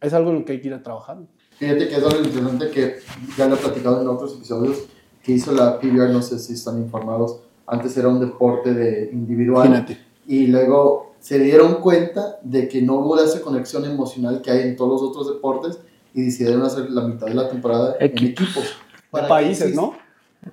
[0.02, 1.18] es algo en lo que hay que ir a trabajar.
[1.58, 2.96] Fíjate que es algo interesante que
[3.38, 4.86] ya lo he platicado en otros episodios
[5.22, 9.68] que hizo la PBR, no sé si están informados, antes era un deporte de individual.
[9.68, 9.98] Fíjate.
[10.28, 14.76] Y luego se dieron cuenta de que no hubo esa conexión emocional que hay en
[14.76, 15.80] todos los otros deportes
[16.14, 18.78] y decidieron hacer la mitad de la temporada en equipos.
[19.12, 19.96] Para países, ¿no?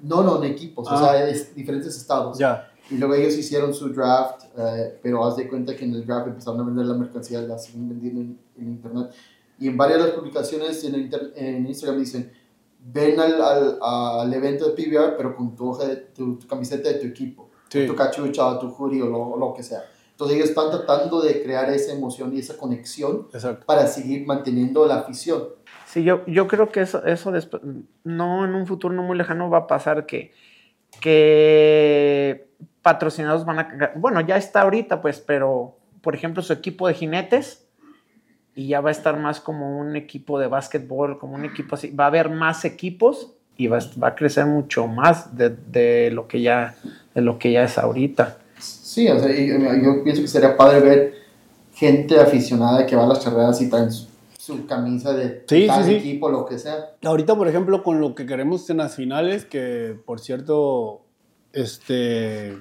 [0.02, 0.98] No, no, en equipos, o ah.
[0.98, 2.38] sea, es, diferentes estados.
[2.38, 2.70] Ya.
[2.90, 6.28] Y luego ellos hicieron su draft, eh, pero haz de cuenta que en el draft
[6.28, 9.10] empezaron a vender la mercancía, la siguen vendiendo en, internet.
[9.58, 12.30] Y en varias de las publicaciones en, en Instagram dicen,
[12.92, 16.94] ven al, al, al, evento de PBR, pero con tu, hoja de, tu, camiseta de
[16.96, 19.84] tu equipo, tu cachucha, tu jury o lo, lo, que sea.
[20.12, 23.66] Entonces ellos están tratando de crear esa emoción y esa conexión Exacto.
[23.66, 25.48] para seguir manteniendo la afición.
[25.86, 27.62] Sí, yo, yo creo que eso, eso después,
[28.04, 30.32] no en un futuro no muy lejano va a pasar que,
[31.00, 32.48] que
[32.82, 33.92] patrocinados van a...
[33.96, 37.65] Bueno, ya está ahorita, pues, pero, por ejemplo, su equipo de jinetes
[38.56, 41.90] y ya va a estar más como un equipo de básquetbol, como un equipo así.
[41.90, 46.10] Va a haber más equipos y va, a- va a crecer mucho más de, de
[46.10, 46.74] lo que ya,
[47.14, 48.38] de lo que ya es ahorita.
[48.58, 51.14] Sí, o sea, yo pienso que sería padre ver
[51.74, 55.84] gente aficionada que va a las charreadas y traen su, su camisa de Sí, tal
[55.84, 55.96] sí, sí.
[55.96, 56.92] equipo, lo que sea.
[57.04, 61.02] Ahorita, por ejemplo, con lo que queremos en las finales, que por cierto,
[61.52, 62.56] este,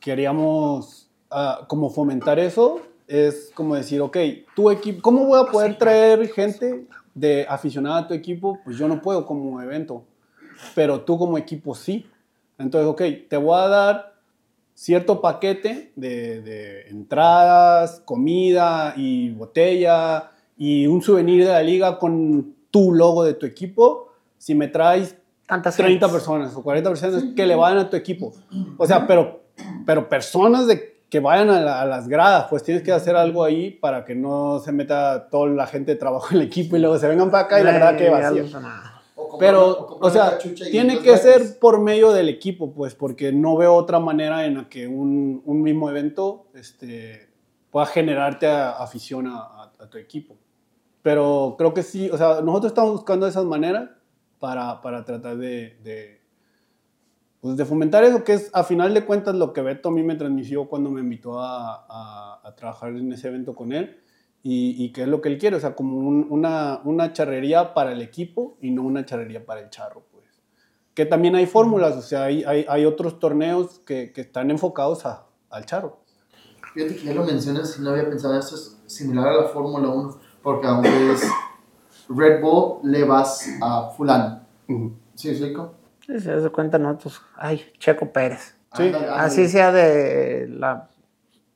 [0.00, 4.16] queríamos ah, como fomentar eso, es como decir, ok,
[4.54, 8.60] tu equipo, ¿cómo voy a poder traer gente de aficionada a tu equipo?
[8.64, 10.04] Pues yo no puedo como evento,
[10.74, 12.06] pero tú como equipo sí.
[12.58, 14.14] Entonces, ok, te voy a dar
[14.74, 22.54] cierto paquete de, de entradas, comida y botella y un souvenir de la liga con
[22.70, 24.12] tu logo de tu equipo.
[24.36, 26.10] Si me traes Tantas 30 gentes.
[26.10, 28.34] personas o 40 personas que le vayan a tu equipo.
[28.76, 29.40] O sea, pero,
[29.86, 33.42] pero personas de, que vayan a, la- a las gradas, pues tienes que hacer algo
[33.44, 36.80] ahí para que no se meta toda la gente de trabajo en el equipo y
[36.80, 38.42] luego se vengan para acá y la grada quede vacía.
[39.16, 40.38] O comprar Pero, o o sea,
[40.70, 44.68] tiene que ser por medio del equipo, pues, porque no veo otra manera en la
[44.68, 47.28] que un, un mismo evento este,
[47.70, 50.36] pueda generarte a- afición a, a- a tu equipo.
[51.02, 53.88] Pero creo que sí, o sea, nosotros estamos buscando esas maneras
[54.38, 56.17] para, para tratar de, de,
[57.40, 60.02] pues, de fomentar eso, que es a final de cuentas lo que Beto a mí
[60.02, 64.00] me transmitió cuando me invitó a, a- a trabajar en ese evento con él
[64.42, 67.74] y, y que es lo que él quiere, o sea, como un- una, una charrería
[67.74, 70.24] para el equipo y no una charrería para el charro, pues.
[70.94, 75.06] Que también hay fórmulas, o sea, hay, hay, hay otros torneos que, que están enfocados
[75.06, 76.00] a, al charro.
[76.74, 79.88] Fíjate que ya lo mencionas y no había pensado, esto es similar a la Fórmula
[79.88, 81.22] 1, porque aunque es
[82.08, 84.40] Red Bull, le vas a fulano.
[85.14, 85.74] ¿Sí, explico?
[86.08, 87.20] Sí, se hace cuenta nosotros.
[87.36, 88.56] Ay, Checo Pérez.
[88.74, 88.84] Sí.
[88.84, 89.22] Ándale, ándale.
[89.22, 90.88] Así sea de la.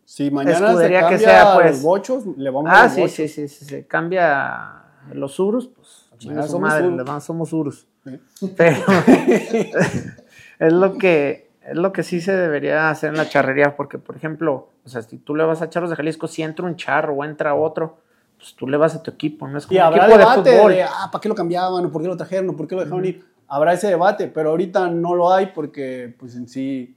[0.05, 1.71] Si mañana se Escudería cambia que sea, pues.
[1.73, 3.15] los bochos, le vamos Ah, a los sí, bochos.
[3.17, 3.85] sí, sí, sí, sí.
[3.85, 4.83] Cambia
[5.15, 6.11] los surus, pues.
[6.19, 6.97] chinga Mañana su somos madre, surus.
[6.99, 7.87] le vamos- somos surus.
[8.35, 8.47] Sí.
[8.57, 8.77] Pero
[10.59, 14.17] es lo que es lo que sí se debería hacer en la charrería, porque por
[14.17, 17.15] ejemplo, o sea, si tú le vas a Charros de Jalisco, si entra un charro
[17.15, 17.99] o entra otro,
[18.37, 20.25] pues tú le vas a tu equipo, no es como Y un habrá equipo de
[20.25, 20.73] debate fútbol.
[20.73, 21.87] de, ah, ¿para qué lo cambiaban?
[21.87, 22.51] ¿O por qué lo trajeron?
[22.51, 23.25] ¿O por qué lo dejaron ir?
[23.55, 26.97] Habrá ese debate, pero ahorita no lo hay porque, pues en sí,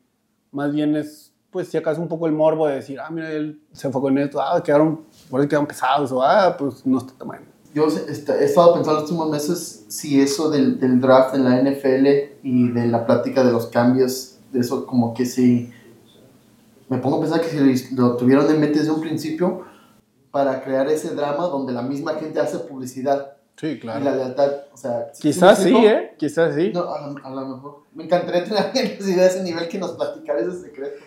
[0.53, 3.61] más bien es, pues si acaso un poco el morbo de decir, ah, mira, él
[3.73, 7.11] se enfocó en esto, ah, quedaron, por eso quedaron pesados, o ah, pues no está
[7.17, 7.45] tan bueno.
[7.73, 11.59] Yo est- he estado pensando los últimos meses si eso del, del draft en la
[11.59, 12.07] NFL
[12.41, 15.69] y de la plática de los cambios, de eso como que si...
[16.87, 19.63] Me pongo a pensar que si lo tuvieron en mente desde un principio
[20.31, 24.77] para crear ese drama donde la misma gente hace publicidad Sí, y la lealtad, o
[24.77, 25.09] sea...
[25.13, 25.73] ¿sí- Quizás sí?
[25.75, 26.13] ¿eh?
[26.17, 26.71] Quizás sí.
[26.73, 27.83] No, a, lo- a lo mejor.
[27.93, 31.03] Me encantaría tener a alguien de ese nivel que nos platicara ese secreto.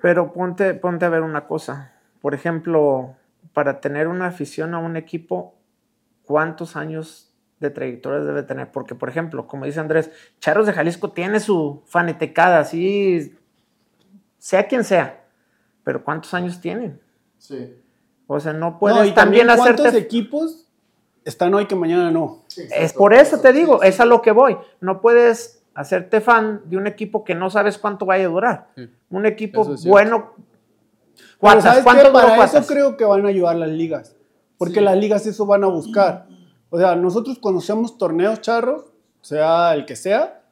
[0.00, 1.92] Pero ponte, ponte a ver una cosa.
[2.20, 3.16] Por ejemplo,
[3.52, 5.54] para tener una afición a un equipo,
[6.24, 8.70] ¿cuántos años de trayectoria debe tener?
[8.70, 13.36] Porque, por ejemplo, como dice Andrés, Charros de Jalisco tiene su fanetecada, así,
[14.38, 15.24] sea quien sea.
[15.84, 17.00] Pero ¿cuántos años tienen?
[17.38, 17.76] Sí.
[18.28, 19.98] O sea, no No, puedes y también ¿cuántos hacerte...
[19.98, 20.68] equipos
[21.24, 22.42] están hoy que mañana no?
[22.56, 24.56] Es por eso te digo, es a lo que voy.
[24.80, 28.68] No puedes hacerte fan de un equipo que no sabes cuánto vaya a durar.
[28.76, 28.88] Sí.
[29.10, 30.32] Un equipo es bueno.
[30.36, 31.64] Pero ¿Cuántas?
[31.64, 32.08] ¿sabes ¿Cuánto qué?
[32.10, 34.16] duró Para eso creo que van a ayudar las ligas.
[34.58, 34.80] Porque Sí.
[34.80, 36.26] las ligas eso van a buscar.
[36.70, 40.42] O sea, nosotros conocemos torneos charros, sea el que sea.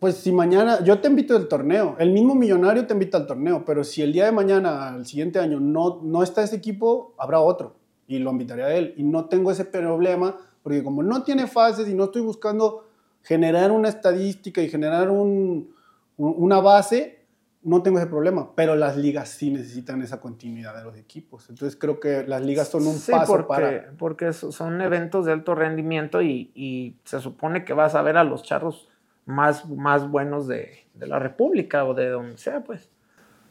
[0.00, 3.64] Pues si mañana, yo te invito al torneo, el mismo millonario te invita al torneo,
[3.64, 7.40] pero si el día de mañana, al siguiente año, no, no está ese equipo, habrá
[7.40, 7.76] otro
[8.06, 8.94] y lo invitaré a él.
[8.96, 12.86] Y no tengo ese problema, porque como no tiene fases y no estoy buscando
[13.22, 15.74] generar una estadística y generar un-
[16.16, 17.20] un- una base,
[17.62, 21.48] no tengo ese problema, pero las ligas sí necesitan esa continuidad de los equipos.
[21.48, 23.92] Entonces creo que las ligas son un Sí, paso porque, para...
[23.96, 28.18] porque so- son eventos de alto rendimiento y, y se supone que vas a ver
[28.18, 28.88] a los charros
[29.24, 32.90] más, más buenos de, de la República o de donde sea, pues.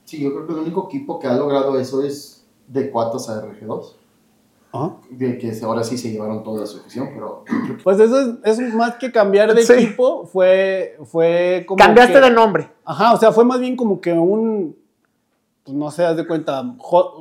[0.03, 3.41] Sí, yo creo que el único equipo que ha logrado eso es de Cuatas a
[3.43, 3.95] RG2.
[5.11, 7.43] De que ahora sí se llevaron toda su afición, pero
[7.83, 9.73] Pues eso es, es más que cambiar de Sí.
[9.73, 12.69] equipo, fue, fue como Cambiaste que- de nombre.
[12.83, 14.75] Ajá, o sea, fue más bien como que un,
[15.63, 16.63] pues no sé, haz de cuenta,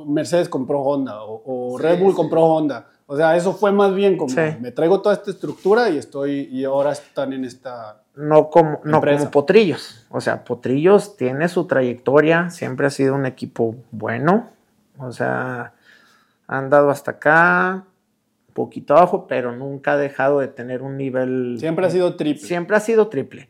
[0.07, 1.43] Mercedes compró Honda o,
[1.73, 2.15] o Sí, Red Bull sí.
[2.17, 2.87] compró Honda.
[3.05, 4.41] O sea, eso fue más bien como Sí.
[4.59, 8.99] me traigo toda esta estructura y estoy y ahora están en esta No como, no
[9.01, 10.07] como Potrillos.
[10.09, 14.49] O sea, Potrillos tiene su trayectoria, siempre ha sido un equipo bueno.
[14.97, 15.73] O sea,
[16.47, 17.85] han dado hasta acá,
[18.53, 21.57] poquito abajo, pero nunca ha dejado de tener un nivel.
[21.59, 22.47] siempre ha sido triple.
[22.47, 23.49] Siempre ha sido triple.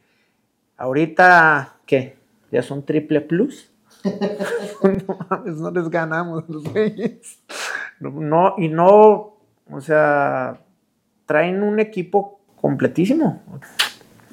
[0.78, 2.18] Ahorita, ¿qué?
[2.52, 3.72] ¿Ya son triple plus?
[4.04, 7.40] no mames, no les ganamos los güeyes.
[8.00, 9.38] No, no, y no,
[9.72, 10.62] o sea,
[11.26, 13.44] traen un equipo completísimo.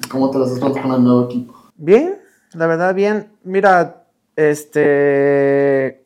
[0.09, 1.55] ¿Cómo te las estás pasando con el nuevo equipo?
[1.75, 2.19] Bien,
[2.53, 3.31] la verdad, bien.
[3.43, 4.03] Mira,
[4.35, 6.00] este.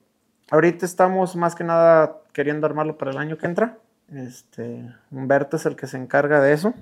[0.51, 3.77] Ahorita estamos más que nada queriendo armarlo para el año que entra.
[4.13, 4.93] Este.
[5.11, 6.73] Humberto es el que se encarga de eso.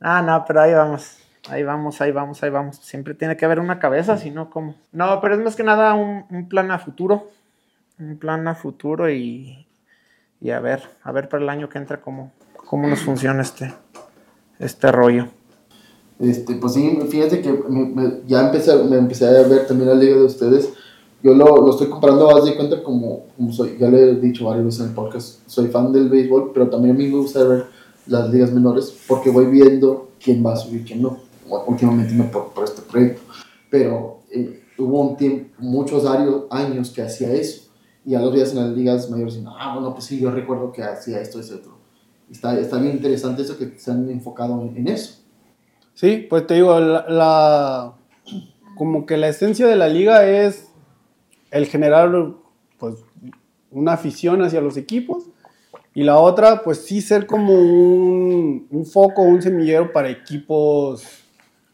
[0.00, 1.18] Ah, no, pero ahí vamos.
[1.48, 2.76] Ahí vamos, ahí vamos, ahí vamos.
[2.76, 4.76] Siempre tiene que haber una cabeza, si no, ¿cómo?
[4.92, 7.28] No, pero es más que nada un, un plan a futuro.
[7.98, 9.66] Un plan a futuro y.
[10.40, 13.72] Y a ver, a ver para el año que entra cómo, cómo nos funciona este,
[14.58, 15.28] este rollo.
[16.18, 19.94] Este, pues sí, fíjate que me- me- ya empecé, me empecé a ver también la
[19.94, 20.72] liga de ustedes.
[21.22, 24.46] Yo lo, lo estoy comparando, haz de cuenta, como, como soy, ya le he dicho
[24.46, 27.44] varias veces en el podcast, soy fan del béisbol, pero también a mí me gusta
[27.44, 27.66] ver
[28.06, 31.18] las ligas menores porque voy viendo quién va a subir, quién no.
[31.66, 33.20] Últimamente me por, por este proyecto.
[33.70, 36.04] Pero eh, hubo un tiempo, muchos
[36.50, 37.68] años que hacía eso.
[38.04, 40.72] Y a los días en las ligas mayores, dicen, ah, bueno, pues sí, yo recuerdo
[40.72, 41.76] que hacía esto, ese otro.
[42.30, 45.20] Está, está bien interesante eso que se han enfocado en, en eso.
[45.94, 47.92] Sí, pues te digo, la, la-
[48.76, 50.68] como que la esencia de la liga es
[51.52, 52.10] el generar
[52.78, 52.96] pues
[53.70, 55.28] una afición hacia los equipos
[55.94, 61.04] y la otra pues sí ser como un, un foco, un semillero para equipos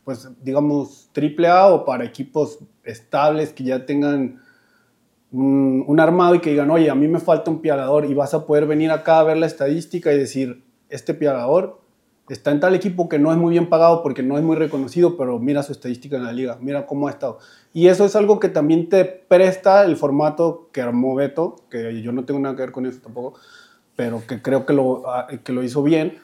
[0.05, 4.41] pues digamos triple A o para equipos estables que ya tengan
[5.33, 8.47] un, armado y que digan, oye, a mí me falta un pialador y vas a
[8.47, 11.81] poder venir acá a ver la estadística y decir, este pialador
[12.29, 15.17] está en tal equipo que no es muy bien pagado porque no es muy reconocido,
[15.17, 17.39] pero mira su estadística en la liga, mira cómo ha estado.
[17.73, 22.13] Y eso es algo que también te presta el formato que armó Beto, que yo
[22.13, 23.39] no tengo nada que ver con eso tampoco,
[23.95, 26.19] pero que creo que lo, ah, que lo hizo bien,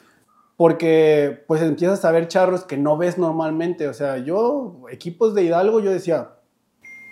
[0.57, 3.87] porque pues empiezas a ver charros que no ves normalmente.
[3.87, 6.29] O sea, yo, equipos de Hidalgo, yo decía,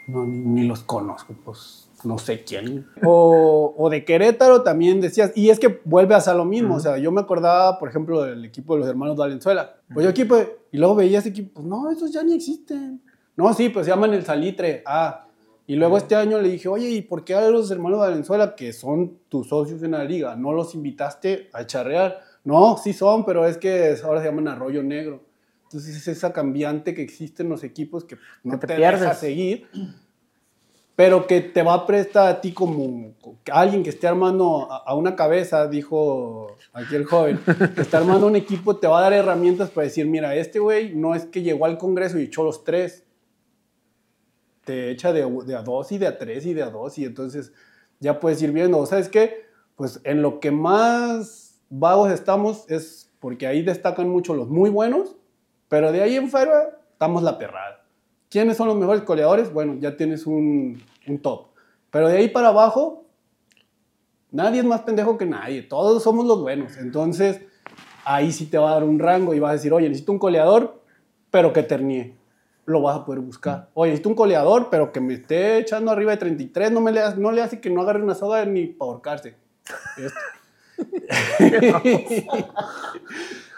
[0.08, 2.88] no, ni, los conozco, pues no sé quién.
[3.06, 6.80] O, o de Querétaro también decías, y es que vuelve a ser lo mismo, o
[6.80, 9.76] sea, yo me acordaba, por ejemplo, del equipo de los hermanos Valenzuela.
[9.94, 13.02] Pues yo equipo, de- y luego veía ese equipo, pues no, esos ya ni existen.
[13.36, 15.28] No, sí, pues se llaman el Salitre, ah.
[15.66, 18.74] Y luego este año le dije, oye, ¿y por qué a los hermanos Valenzuela, que
[18.74, 22.20] son tus socios en la liga, no los invitaste a charrear?
[22.44, 25.24] No, sí son, pero es que ahora se llaman Arroyo Negro.
[25.64, 29.02] Entonces es esa cambiante que existe en los equipos que no te, te pierdes.
[29.02, 29.68] deja seguir,
[30.96, 33.14] pero que te va a prestar a ti como
[33.52, 37.40] alguien que esté armando a, a una cabeza, dijo aquí el joven,
[37.74, 40.94] que está armando un equipo, te va a dar herramientas para decir, mira, este güey
[40.94, 43.04] no es que llegó al Congreso y echó los tres,
[44.64, 47.54] te echa de, a dos y de a tres y de a dos y entonces
[48.00, 49.46] ya puedes ir viendo, ¿sabes qué?
[49.76, 55.16] Pues en lo que más vagos estamos es porque ahí destacan mucho los muy buenos,
[55.70, 57.86] pero de ahí en fuera estamos la perrada.
[58.30, 59.54] ¿Quiénes son los mejores coleadores?
[59.54, 61.48] Bueno, ya tienes un, un top.
[61.92, 63.06] Pero de ahí para abajo,
[64.32, 65.62] nadie es más pendejo que nadie.
[65.62, 66.76] Todos somos los buenos.
[66.78, 67.42] Entonces,
[68.04, 70.20] ahí sí te va a dar un rango y vas a decir, oye, necesito un
[70.20, 70.82] coleador,
[71.30, 72.16] pero que ternie.
[72.66, 73.70] Lo vas a poder buscar.
[73.74, 76.72] Oye, necesito un coleador, pero que me esté echando arriba de 33.
[76.72, 79.36] No, me le, hace- no le hace que no agarre una soga ni para ahorcarse.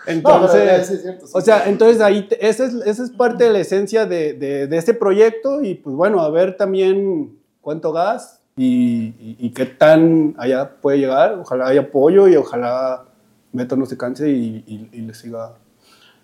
[0.08, 3.60] Entonces, No, cierto, o sea, entonces ahí, te- esa, es, esa es parte de la
[3.60, 9.16] esencia de, de, de este proyecto y pues bueno, a ver también cuánto gas y,
[9.20, 11.34] y- y qué tan allá puede llegar.
[11.40, 13.06] Ojalá haya apoyo y ojalá
[13.52, 15.54] Beto no se canse y, y- y le siga.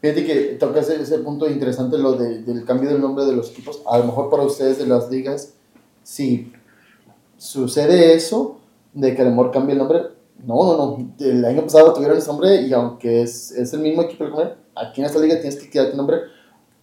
[0.02, 3.52] Fíjate que tocas ese, ese punto interesante, lo de- del cambio del nombre de los
[3.52, 3.82] equipos.
[3.86, 5.54] A lo mejor para ustedes de las ligas,
[6.04, 6.52] si
[7.38, 8.60] sucede eso,
[8.94, 10.02] de que a lo mejor cambie el nombre,
[10.44, 11.14] no, no, no.
[11.20, 14.26] El año pasado tuvieron ese nombre y aunque es, es el mismo equipo,
[14.76, 16.18] aquí en esta liga tienes que quedarte nombre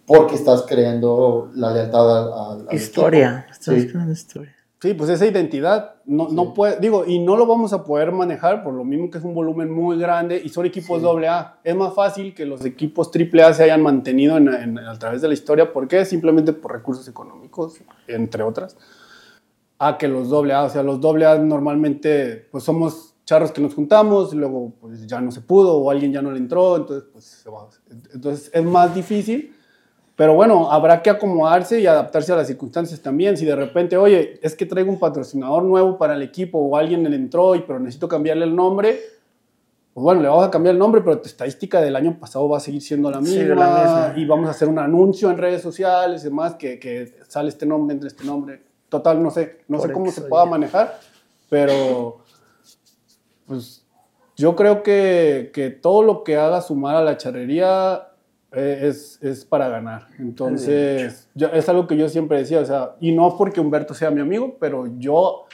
[0.07, 3.47] porque estás creando la lealtad al, al- al Historia.
[3.51, 3.89] Estamos Sí.
[3.89, 4.55] creando historia.
[4.81, 6.51] Sí, pues esa identidad no, no Sí.
[6.55, 9.35] puede, digo, y no lo vamos a poder manejar por lo mismo que es un
[9.35, 11.03] volumen muy grande y son equipos Sí.
[11.05, 11.59] doble A.
[11.65, 15.21] Es más fácil que los equipos triple A se hayan mantenido en- en- a través
[15.21, 15.73] de la historia.
[15.73, 16.05] ¿Por qué?
[16.05, 18.77] Simplemente por recursos económicos, entre otras.
[19.81, 20.63] A que los doble A.
[20.65, 25.07] O sea, los doble A normalmente, pues somos charros que nos juntamos y luego pues
[25.09, 27.69] ya no se pudo o alguien ya no le entró, entonces pues se va.
[28.15, 29.55] Entonces es más difícil.
[30.19, 33.37] Pero bueno, habrá que acomodarse y adaptarse a las circunstancias también.
[33.37, 37.09] Si de repente, oye, es que traigo un patrocinador nuevo para el equipo o alguien
[37.09, 38.99] le entró y pero necesito cambiarle el nombre,
[39.95, 42.57] pues bueno, le vamos a cambiar el nombre, pero tu estadística del año pasado va
[42.57, 43.55] a seguir siendo la Sí, misma.
[43.55, 43.69] la
[44.09, 44.13] misma.
[44.17, 47.65] Y vamos a hacer un anuncio en redes sociales y demás que, que sale este
[47.65, 48.61] nombre, entre este nombre.
[48.89, 50.99] Total, no sé, no Por sé cómo se pueda manejar,
[51.49, 52.19] pero
[53.47, 53.85] pues
[54.37, 58.08] yo creo que, que todo lo que haga sumar a la charrería
[58.53, 60.07] es, es para ganar.
[60.19, 64.11] Entonces, yo- es algo que yo siempre decía, o sea, y no porque Humberto sea
[64.11, 65.45] mi amigo, pero yo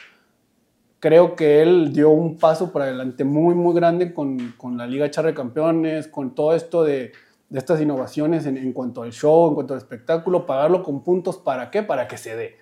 [1.00, 5.10] creo que él dio un paso para adelante muy, muy grande con, con la Liga
[5.10, 7.12] Charre Campeones, con todo esto de,
[7.50, 11.36] de estas innovaciones en, en cuanto al show, en cuanto al espectáculo, pagarlo con puntos,
[11.36, 11.82] ¿para qué?
[11.82, 12.56] Para que se dé.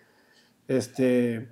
[0.67, 1.49] Este,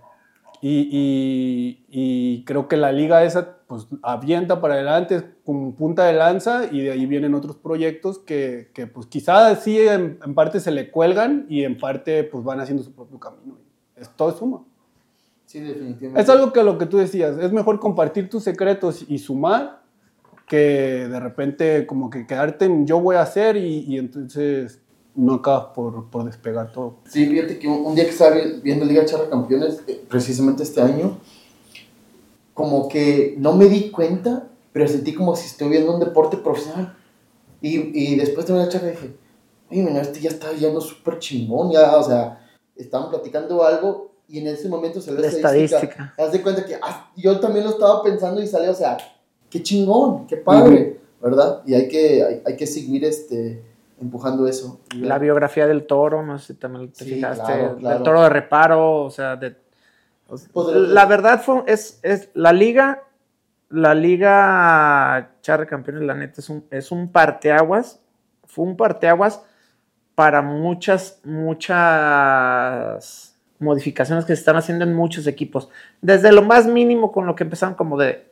[0.63, 6.15] y, y- y creo que la liga esa pues avienta para adelante con punta de
[6.15, 10.59] lanza y de ahí vienen otros proyectos que, que pues quizás sí en, en parte
[10.59, 13.57] se le cuelgan y en parte pues van haciendo su propio camino.
[13.95, 14.65] Es, todo suma.
[15.47, 16.21] Sí, definitivamente.
[16.21, 19.83] Es algo que lo que tú decías, es mejor compartir tus secretos y sumar
[20.49, 24.81] que de repente como que quedarte en yo voy a hacer y, y entonces
[25.15, 26.97] no acabas por, por despegar todo.
[27.09, 30.65] Sí, fíjate que un, un día que estaba vi- viendo Liga Charra Campeones, eh, precisamente
[30.65, 31.19] este año,
[32.61, 36.95] como que no me di cuenta, pero sentí como si estuviera viendo un deporte profesional.
[37.63, 37.79] Y,
[38.13, 39.17] y después de una charla dije,
[39.71, 42.47] oye, mira, este ya está yendo súper chingón, ya, o sea,
[42.77, 46.13] estaban platicando algo y en ese momento salió La estadística.
[46.19, 48.99] Haz de cuenta que ah, yo también lo estaba pensando y salió, o sea,
[49.49, 51.63] qué chingón, qué padre, ¿verdad?
[51.67, 53.63] Y hay que, hay, hay que seguir este,
[54.01, 54.81] empujando eso.
[54.95, 57.95] La biografía del toro, no sé si también te Sí, fijaste, claro, claro.
[57.97, 59.57] del toro de reparo, o sea, de, o sea,
[60.20, 60.20] Pues de-
[60.55, 63.03] la verdad fue, es, es la liga,
[63.69, 68.01] la liga Charre Campeones, la neta, es un, es un parteaguas,
[68.45, 69.43] fue un parteaguas
[70.15, 72.21] para muchas, muchas
[73.59, 75.69] modificaciones que se están haciendo en muchos equipos,
[76.01, 78.31] desde lo más mínimo con lo que empezaron como de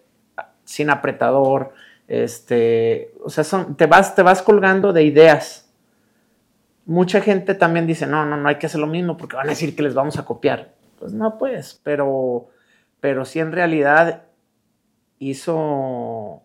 [0.65, 1.73] sin apretador,
[2.09, 5.69] este, o sea, son, te vas, te vas colgando de ideas.
[6.87, 9.51] Mucha gente también dice, no, no, no hay que hacer lo mismo porque van a
[9.51, 10.73] decir que les vamos a copiar.
[10.99, 12.49] Pues no, pues, pero,
[13.01, 14.25] pero sí en realidad
[15.19, 16.43] hizo,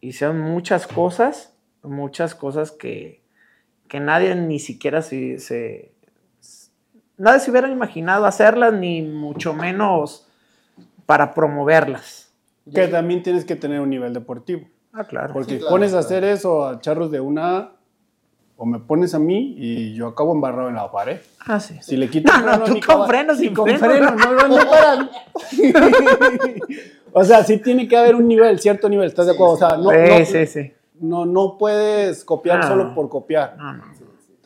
[0.00, 3.22] hicieron muchas cosas, muchas cosas que,
[3.88, 5.92] que nadie ni siquiera se, se,
[7.16, 10.28] nadie se hubiera imaginado hacerlas, ni mucho menos
[11.06, 12.32] para promoverlas.
[12.72, 14.68] Que también tienes que tener un nivel deportivo.
[14.92, 15.32] Ah, claro.
[15.32, 16.06] Porque Sí, claro, pones a claro.
[16.06, 17.72] hacer eso a charros de una A,
[18.60, 21.18] o me pones a mí y yo acabo embarrado en la pared.
[21.46, 21.78] Ah, sí.
[21.80, 24.08] Si le quito No, no, tú con freno, sin con freno.
[24.08, 25.08] freno, no, no, no para.
[27.12, 29.54] o sea, sí tiene que haber un nivel, cierto nivel, ¿estás de acuerdo?
[29.54, 30.72] O sea, no, sí, no, sí, sí.
[31.00, 32.68] no, no puedes copiar Ah.
[32.68, 33.56] solo por copiar.
[33.56, 33.84] No, no.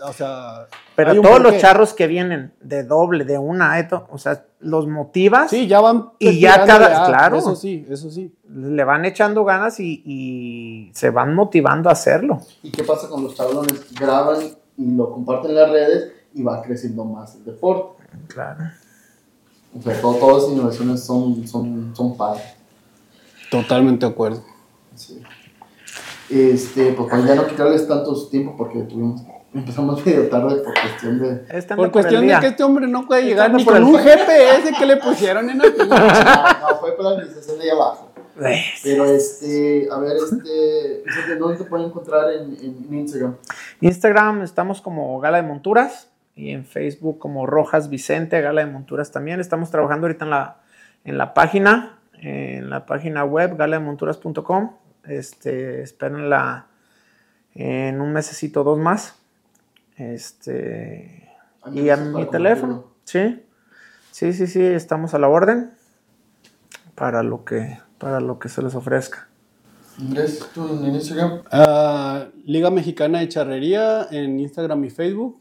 [0.04, 4.44] O sea, Pero todos los charros que vienen de doble, de una, eto, o sea,
[4.60, 6.10] los motivas, Sí, ya van.
[6.18, 7.36] Y ya cada- a- claro.
[7.38, 8.34] Eso sí, eso sí.
[8.48, 12.40] le van echando ganas y, y se van motivando a hacerlo.
[12.62, 13.92] ¿Y qué pasa con los cabrones?
[13.98, 14.38] Graban
[14.76, 18.02] y lo comparten en las redes y va creciendo más el deporte.
[18.28, 18.64] Claro.
[19.78, 22.44] O sea, todo- todas las innovaciones son, son, son padres.
[23.50, 24.42] Totalmente de acuerdo.
[24.94, 25.22] Sí.
[26.30, 29.20] Este, pues para ya no quitarles tanto su tiempo porque tuvimos,
[29.54, 31.44] empezamos medio tarde por cuestión de...
[31.56, 33.88] Estando Por cuestión de que este hombre no puede llegar Estando ni por con el-
[33.88, 35.76] un GPS que le pusieron en el.
[35.76, 38.08] No, no, fue por la administración de allá abajo.
[38.44, 43.36] Eh, Pero este, a ver, este, ¿dónde te pueden encontrar en, en, en Instagram?
[43.82, 49.10] Instagram estamos como Gala de Monturas y en Facebook como Rojas Vicente, Gala de Monturas
[49.12, 49.38] también.
[49.38, 50.56] Estamos trabajando ahorita en la,
[51.04, 54.76] en la página, en la página web galademonturas.com.
[55.04, 56.66] Este, espérenla
[57.54, 59.16] en un mesecito, dos más.
[59.96, 61.28] Este,
[61.72, 62.92] y a Para mi teléfono.
[63.04, 63.42] Sí,
[64.10, 65.72] sí, sí, sí, estamos a la orden
[66.94, 69.28] para lo que, para lo que se les ofrezca.
[69.98, 71.42] Andrés, ¿tú en Instagram?
[71.50, 75.38] Ah, Liga Mexicana de Charrería en Instagram y Facebook.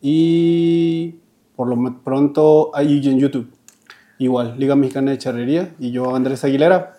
[0.00, 1.16] Y
[1.56, 3.50] por lo pronto ahí en YouTube.
[4.18, 5.74] Igual, Liga Mexicana de Charrería.
[5.78, 6.98] Y yo, Andrés Aguilera,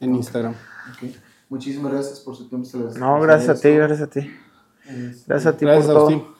[0.00, 0.52] en Instagram.
[0.92, 1.10] Ok.
[1.48, 2.66] Muchísimas gracias por su tiempo.
[2.66, 4.30] se les- No, gracias a ti, gracias a ti.
[4.86, 6.34] Este, Gracias a ti Gracias, por todo.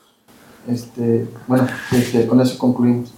[0.67, 3.13] Este, bueno, este, con eso concluimos.